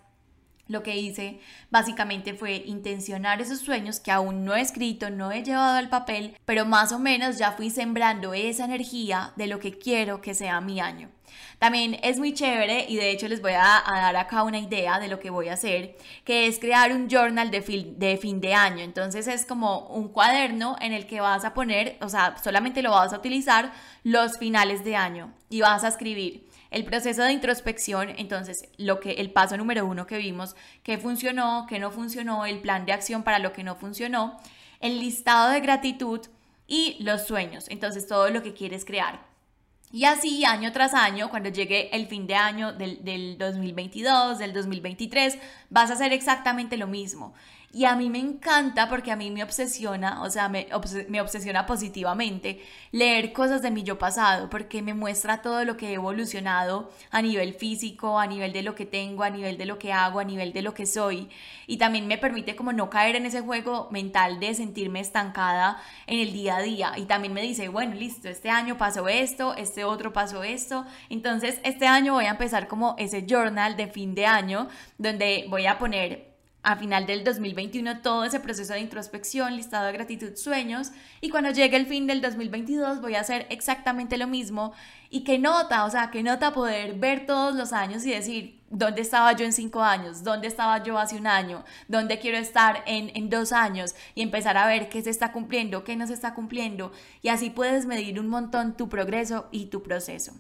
lo 0.72 0.84
que 0.84 0.98
hice 0.98 1.40
básicamente 1.70 2.34
fue 2.34 2.64
intencionar 2.66 3.42
esos 3.42 3.60
sueños 3.60 4.00
que 4.00 4.12
aún 4.12 4.46
no 4.46 4.56
he 4.56 4.62
escrito, 4.62 5.10
no 5.10 5.32
he 5.32 5.44
llevado 5.44 5.78
al 5.78 5.90
papel, 5.90 6.38
pero 6.46 6.66
más 6.66 6.92
o 6.92 7.00
menos 7.00 7.38
ya 7.38 7.52
fui 7.52 7.70
sembrando 7.70 8.34
esa 8.34 8.66
energía 8.66 9.34
de 9.36 9.48
lo 9.48 9.60
que 9.60 9.78
quiero 9.78 10.22
que 10.22 10.34
sea 10.34 10.62
mi 10.62 10.80
año. 10.80 11.10
También 11.60 12.00
es 12.02 12.18
muy 12.18 12.34
chévere 12.34 12.86
y 12.90 12.96
de 12.96 13.12
hecho 13.12 13.28
les 13.28 13.42
voy 13.42 13.52
a, 13.52 13.84
dar 13.86 14.16
acá 14.16 14.44
una 14.44 14.60
idea 14.60 15.00
de 15.00 15.08
lo 15.08 15.20
que 15.20 15.30
voy 15.30 15.50
a 15.50 15.54
hacer, 15.54 15.96
que 16.26 16.48
es 16.48 16.60
crear 16.60 16.92
un 16.92 17.08
journal 17.08 17.52
de, 17.52 17.62
de 17.98 18.18
fin 18.18 18.42
de 18.42 18.54
año. 18.54 18.84
Entonces 18.84 19.28
es 19.28 19.46
como 19.46 19.88
un 19.90 20.10
cuaderno 20.10 20.76
en 20.82 20.92
el 20.92 21.06
que 21.06 21.22
vas 21.22 21.46
a 21.46 21.54
poner, 21.54 21.98
o 22.02 22.10
sea, 22.10 22.36
solamente 22.44 22.82
lo 22.82 22.92
vas 22.92 23.14
a 23.14 23.18
utilizar 23.18 23.72
los 24.04 24.38
finales 24.38 24.84
de 24.84 24.96
año 24.96 25.34
y 25.50 25.62
vas 25.62 25.84
a 25.84 25.90
escribir 25.90 26.51
el 26.72 26.86
proceso 26.86 27.24
de 27.24 27.34
introspección, 27.34 28.10
entonces, 28.18 28.70
lo 28.78 29.00
que 29.02 29.12
el 29.12 29.32
paso 29.32 29.58
número 29.58 29.86
uno 29.86 30.08
que 30.08 30.18
vimos, 30.18 30.56
qué 30.84 30.98
funcionó, 30.98 31.66
qué 31.70 31.80
no 31.80 31.92
funcionó, 31.92 32.46
el 32.46 32.62
plan 32.62 32.86
de 32.86 32.94
acción 32.94 33.24
para 33.24 33.40
lo 33.40 33.52
que 33.52 33.64
no 33.64 33.76
funcionó, 33.76 34.40
el 34.80 35.00
listado 35.00 35.52
de 35.52 35.60
gratitud 35.60 36.22
y 36.68 36.96
los 37.04 37.28
sueños, 37.28 37.66
entonces 37.70 38.08
todo 38.08 38.30
lo 38.30 38.42
que 38.42 38.54
quieres 38.54 38.86
crear. 38.86 39.30
Y 39.92 40.06
así 40.06 40.46
año 40.46 40.72
tras 40.72 40.94
año, 40.94 41.30
cuando 41.30 41.50
llegue 41.50 41.94
el 41.94 42.08
fin 42.08 42.26
de 42.26 42.36
año 42.36 42.72
del, 42.72 43.04
del 43.04 43.38
2022, 43.38 44.40
del 44.40 44.54
2023, 44.54 45.38
vas 45.70 45.90
a 45.90 45.96
hacer 45.96 46.14
exactamente 46.14 46.78
lo 46.78 46.88
mismo. 46.88 47.34
Y 47.74 47.86
a 47.86 47.96
mí 47.96 48.10
me 48.10 48.20
encanta 48.20 48.90
porque 48.90 49.12
a 49.12 49.16
mí 49.16 49.32
me 49.32 49.44
obsesiona, 49.44 50.22
o 50.24 50.30
sea, 50.30 50.50
me, 50.50 50.68
me, 51.08 51.22
obsesiona 51.22 51.66
positivamente 51.66 52.62
leer 52.92 53.32
cosas 53.32 53.62
de 53.62 53.72
mi 53.72 53.84
yo 53.84 53.98
pasado, 53.98 54.50
porque 54.50 54.82
me 54.82 54.94
muestra 54.94 55.42
todo 55.42 55.64
lo 55.64 55.78
que 55.78 55.92
he 55.92 55.94
evolucionado 55.94 56.92
a 57.12 57.22
nivel 57.22 57.54
físico, 57.54 58.20
a 58.20 58.28
nivel 58.28 58.52
de 58.52 58.62
lo 58.62 58.76
que 58.76 58.86
tengo, 58.86 59.24
a 59.24 59.30
nivel 59.30 59.58
de 59.58 59.66
lo 59.66 59.80
que 59.80 59.94
hago, 59.94 60.20
a 60.20 60.26
nivel 60.26 60.52
de 60.52 60.62
lo 60.62 60.74
que 60.74 60.86
soy. 60.86 61.30
Y 61.66 61.78
también 61.78 62.08
me 62.08 62.18
permite 62.18 62.58
como 62.58 62.74
no 62.74 62.90
caer 62.90 63.16
en 63.16 63.26
ese 63.26 63.40
juego 63.40 63.88
mental 63.90 64.42
de 64.42 64.54
sentirme 64.54 65.00
estancada 65.00 65.82
en 66.08 66.20
el 66.20 66.34
día 66.34 66.58
a 66.58 66.62
día. 66.62 66.94
Y 66.98 67.06
también 67.06 67.34
me 67.34 67.42
dice, 67.42 67.70
bueno, 67.70 67.96
listo, 67.96 68.28
este 68.28 68.50
año 68.50 68.78
pasó 68.78 69.08
esto, 69.08 69.56
este 69.56 69.86
otro 69.86 70.12
pasó 70.12 70.44
esto. 70.44 70.86
Entonces, 71.10 71.62
este 71.64 71.88
año 71.88 72.16
voy 72.16 72.26
a 72.26 72.32
empezar 72.32 72.68
como 72.68 72.96
ese 72.98 73.26
journal 73.26 73.78
de 73.78 73.88
fin 73.88 74.14
de 74.14 74.26
año, 74.26 74.68
donde 74.98 75.46
voy 75.48 75.68
a 75.68 75.80
poner 75.80 76.31
a 76.64 76.76
final 76.76 77.08
del 77.08 77.24
2021 77.24 78.02
todo 78.02 78.24
ese 78.24 78.40
proceso 78.40 78.74
de 78.74 78.82
introspección, 78.82 79.56
listado 79.56 79.88
de 79.88 79.94
gratitud, 79.94 80.36
sueños, 80.36 80.92
y 81.20 81.30
cuando 81.30 81.50
llegue 81.52 81.76
el 81.76 81.88
fin 81.88 82.06
del 82.06 82.22
2022 82.22 83.02
voy 83.02 83.16
a 83.16 83.22
hacer 83.22 83.48
exactamente 83.50 84.18
lo 84.18 84.28
mismo 84.28 84.74
y 85.10 85.24
qué 85.24 85.40
nota, 85.40 85.86
o 85.86 85.90
sea, 85.90 86.12
qué 86.12 86.22
nota 86.22 86.54
poder 86.54 86.94
ver 86.96 87.26
todos 87.26 87.56
los 87.56 87.74
años 87.74 88.06
y 88.06 88.12
decir, 88.12 88.62
¿dónde 88.70 89.02
estaba 89.02 89.34
yo 89.34 89.44
en 89.44 89.54
cinco 89.54 89.82
años? 89.82 90.24
¿Dónde 90.24 90.48
estaba 90.48 90.84
yo 90.84 91.00
hace 91.00 91.18
un 91.18 91.28
año? 91.28 91.66
¿Dónde 91.88 92.20
quiero 92.20 92.38
estar 92.38 92.84
en, 92.86 93.12
en 93.16 93.30
dos 93.30 93.52
años? 93.52 93.96
Y 94.14 94.22
empezar 94.22 94.58
a 94.58 94.68
ver 94.68 94.88
qué 94.90 95.02
se 95.02 95.10
está 95.10 95.32
cumpliendo, 95.32 95.84
qué 95.84 95.96
no 95.96 96.06
se 96.06 96.14
está 96.14 96.34
cumpliendo, 96.36 96.92
y 97.22 97.30
así 97.30 97.50
puedes 97.50 97.86
medir 97.88 98.20
un 98.20 98.28
montón 98.28 98.78
tu 98.78 98.88
progreso 98.88 99.48
y 99.52 99.66
tu 99.66 99.82
proceso. 99.82 100.34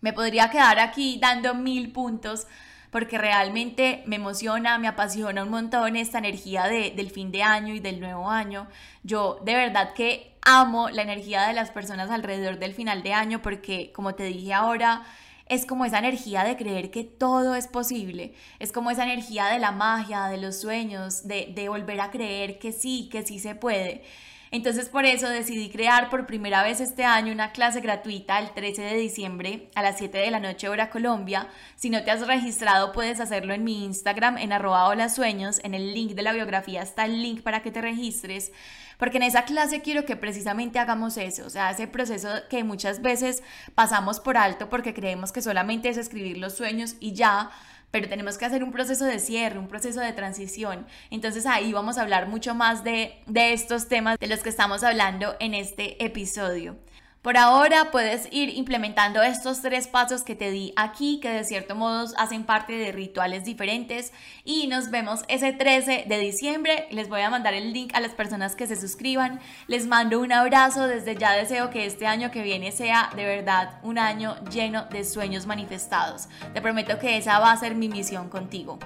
Me 0.00 0.12
podría 0.12 0.48
quedar 0.48 0.78
aquí 0.78 1.18
dando 1.20 1.54
mil 1.54 1.92
puntos 1.92 2.46
porque 2.90 3.18
realmente 3.18 4.02
me 4.06 4.16
emociona, 4.16 4.78
me 4.78 4.88
apasiona 4.88 5.44
un 5.44 5.50
montón 5.50 5.96
esta 5.96 6.18
energía 6.18 6.64
de, 6.64 6.90
del 6.90 7.10
fin 7.10 7.30
de 7.30 7.42
año 7.42 7.74
y 7.74 7.80
del 7.80 8.00
nuevo 8.00 8.28
año. 8.28 8.68
Yo 9.02 9.38
de 9.44 9.54
verdad 9.54 9.94
que 9.94 10.34
amo 10.42 10.90
la 10.90 11.02
energía 11.02 11.46
de 11.46 11.52
las 11.52 11.70
personas 11.70 12.10
alrededor 12.10 12.58
del 12.58 12.74
final 12.74 13.02
de 13.02 13.12
año 13.12 13.42
porque, 13.42 13.92
como 13.92 14.14
te 14.14 14.24
dije 14.24 14.52
ahora, 14.52 15.04
es 15.46 15.66
como 15.66 15.84
esa 15.84 15.98
energía 15.98 16.44
de 16.44 16.56
creer 16.56 16.90
que 16.90 17.04
todo 17.04 17.54
es 17.56 17.66
posible, 17.66 18.34
es 18.60 18.70
como 18.72 18.90
esa 18.90 19.02
energía 19.04 19.46
de 19.46 19.58
la 19.58 19.72
magia, 19.72 20.26
de 20.26 20.38
los 20.38 20.60
sueños, 20.60 21.26
de, 21.26 21.52
de 21.54 21.68
volver 21.68 22.00
a 22.00 22.10
creer 22.10 22.58
que 22.58 22.72
sí, 22.72 23.08
que 23.10 23.24
sí 23.24 23.38
se 23.40 23.54
puede. 23.54 24.02
Entonces 24.52 24.88
por 24.88 25.04
eso 25.04 25.28
decidí 25.28 25.70
crear 25.70 26.10
por 26.10 26.26
primera 26.26 26.64
vez 26.64 26.80
este 26.80 27.04
año 27.04 27.32
una 27.32 27.52
clase 27.52 27.80
gratuita 27.80 28.38
el 28.40 28.50
13 28.50 28.82
de 28.82 28.96
diciembre 28.96 29.70
a 29.76 29.82
las 29.82 29.98
7 29.98 30.18
de 30.18 30.30
la 30.30 30.40
noche 30.40 30.68
hora 30.68 30.90
Colombia. 30.90 31.46
Si 31.76 31.88
no 31.88 32.02
te 32.02 32.10
has 32.10 32.26
registrado 32.26 32.92
puedes 32.92 33.20
hacerlo 33.20 33.54
en 33.54 33.62
mi 33.62 33.84
Instagram 33.84 34.38
en 34.38 34.52
arroba 34.52 35.08
sueños. 35.08 35.60
En 35.62 35.74
el 35.74 35.94
link 35.94 36.12
de 36.12 36.22
la 36.22 36.32
biografía 36.32 36.82
está 36.82 37.04
el 37.04 37.22
link 37.22 37.42
para 37.42 37.62
que 37.62 37.70
te 37.70 37.80
registres. 37.80 38.50
Porque 38.98 39.16
en 39.16 39.22
esa 39.22 39.44
clase 39.44 39.80
quiero 39.80 40.04
que 40.04 40.14
precisamente 40.14 40.78
hagamos 40.78 41.16
eso, 41.16 41.46
o 41.46 41.50
sea, 41.50 41.70
ese 41.70 41.86
proceso 41.86 42.28
que 42.50 42.64
muchas 42.64 43.00
veces 43.00 43.42
pasamos 43.74 44.20
por 44.20 44.36
alto 44.36 44.68
porque 44.68 44.92
creemos 44.92 45.32
que 45.32 45.40
solamente 45.40 45.88
es 45.88 45.96
escribir 45.96 46.36
los 46.36 46.54
sueños 46.54 46.96
y 47.00 47.14
ya, 47.14 47.50
pero 47.90 48.08
tenemos 48.08 48.38
que 48.38 48.44
hacer 48.44 48.62
un 48.62 48.72
proceso 48.72 49.04
de 49.04 49.18
cierre, 49.18 49.58
un 49.58 49.68
proceso 49.68 50.00
de 50.00 50.12
transición. 50.12 50.86
Entonces 51.10 51.46
ahí 51.46 51.72
vamos 51.72 51.98
a 51.98 52.02
hablar 52.02 52.28
mucho 52.28 52.54
más 52.54 52.84
de, 52.84 53.14
de 53.26 53.52
estos 53.52 53.88
temas 53.88 54.18
de 54.18 54.26
los 54.26 54.40
que 54.40 54.48
estamos 54.48 54.84
hablando 54.84 55.36
en 55.40 55.54
este 55.54 56.04
episodio. 56.04 56.76
Por 57.22 57.36
ahora 57.36 57.90
puedes 57.90 58.28
ir 58.32 58.48
implementando 58.56 59.22
estos 59.22 59.60
tres 59.60 59.86
pasos 59.88 60.22
que 60.22 60.34
te 60.34 60.50
di 60.50 60.72
aquí, 60.74 61.20
que 61.20 61.28
de 61.28 61.44
cierto 61.44 61.74
modo 61.74 62.06
hacen 62.16 62.44
parte 62.44 62.72
de 62.72 62.92
rituales 62.92 63.44
diferentes. 63.44 64.14
Y 64.42 64.68
nos 64.68 64.90
vemos 64.90 65.20
ese 65.28 65.52
13 65.52 66.06
de 66.08 66.18
diciembre. 66.18 66.86
Les 66.90 67.10
voy 67.10 67.20
a 67.20 67.28
mandar 67.28 67.52
el 67.52 67.74
link 67.74 67.94
a 67.94 68.00
las 68.00 68.12
personas 68.12 68.56
que 68.56 68.66
se 68.66 68.74
suscriban. 68.74 69.38
Les 69.66 69.86
mando 69.86 70.18
un 70.18 70.32
abrazo. 70.32 70.86
Desde 70.86 71.14
ya 71.14 71.32
deseo 71.32 71.68
que 71.68 71.84
este 71.84 72.06
año 72.06 72.30
que 72.30 72.42
viene 72.42 72.72
sea 72.72 73.10
de 73.14 73.26
verdad 73.26 73.80
un 73.82 73.98
año 73.98 74.42
lleno 74.50 74.86
de 74.86 75.04
sueños 75.04 75.44
manifestados. 75.44 76.26
Te 76.54 76.62
prometo 76.62 76.98
que 76.98 77.18
esa 77.18 77.38
va 77.38 77.52
a 77.52 77.56
ser 77.58 77.74
mi 77.74 77.90
misión 77.90 78.30
contigo. 78.30 78.78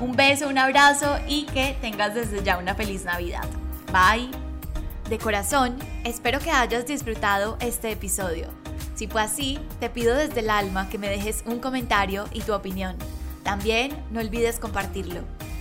Un 0.00 0.12
beso, 0.12 0.48
un 0.48 0.56
abrazo 0.56 1.18
y 1.28 1.44
que 1.44 1.76
tengas 1.82 2.14
desde 2.14 2.42
ya 2.42 2.56
una 2.56 2.74
feliz 2.74 3.04
Navidad. 3.04 3.46
Bye. 3.92 4.51
De 5.08 5.18
corazón, 5.18 5.76
espero 6.04 6.38
que 6.38 6.50
hayas 6.50 6.86
disfrutado 6.86 7.56
este 7.60 7.90
episodio. 7.90 8.48
Si 8.94 9.06
fue 9.06 9.20
así, 9.20 9.58
te 9.80 9.90
pido 9.90 10.14
desde 10.14 10.40
el 10.40 10.50
alma 10.50 10.88
que 10.88 10.98
me 10.98 11.08
dejes 11.08 11.42
un 11.46 11.58
comentario 11.58 12.26
y 12.32 12.40
tu 12.40 12.54
opinión. 12.54 12.96
También 13.42 13.92
no 14.10 14.20
olvides 14.20 14.58
compartirlo. 14.58 15.20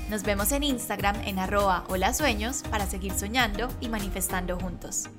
Nos 0.10 0.24
vemos 0.24 0.52
en 0.52 0.64
Instagram 0.64 1.16
en 1.26 1.40
arroba 1.40 1.86
hola 1.90 2.14
sueños 2.14 2.64
para 2.70 2.86
seguir 2.86 3.14
soñando 3.14 3.68
y 3.80 3.90
manifestando 3.90 4.60
juntos. 4.60 5.10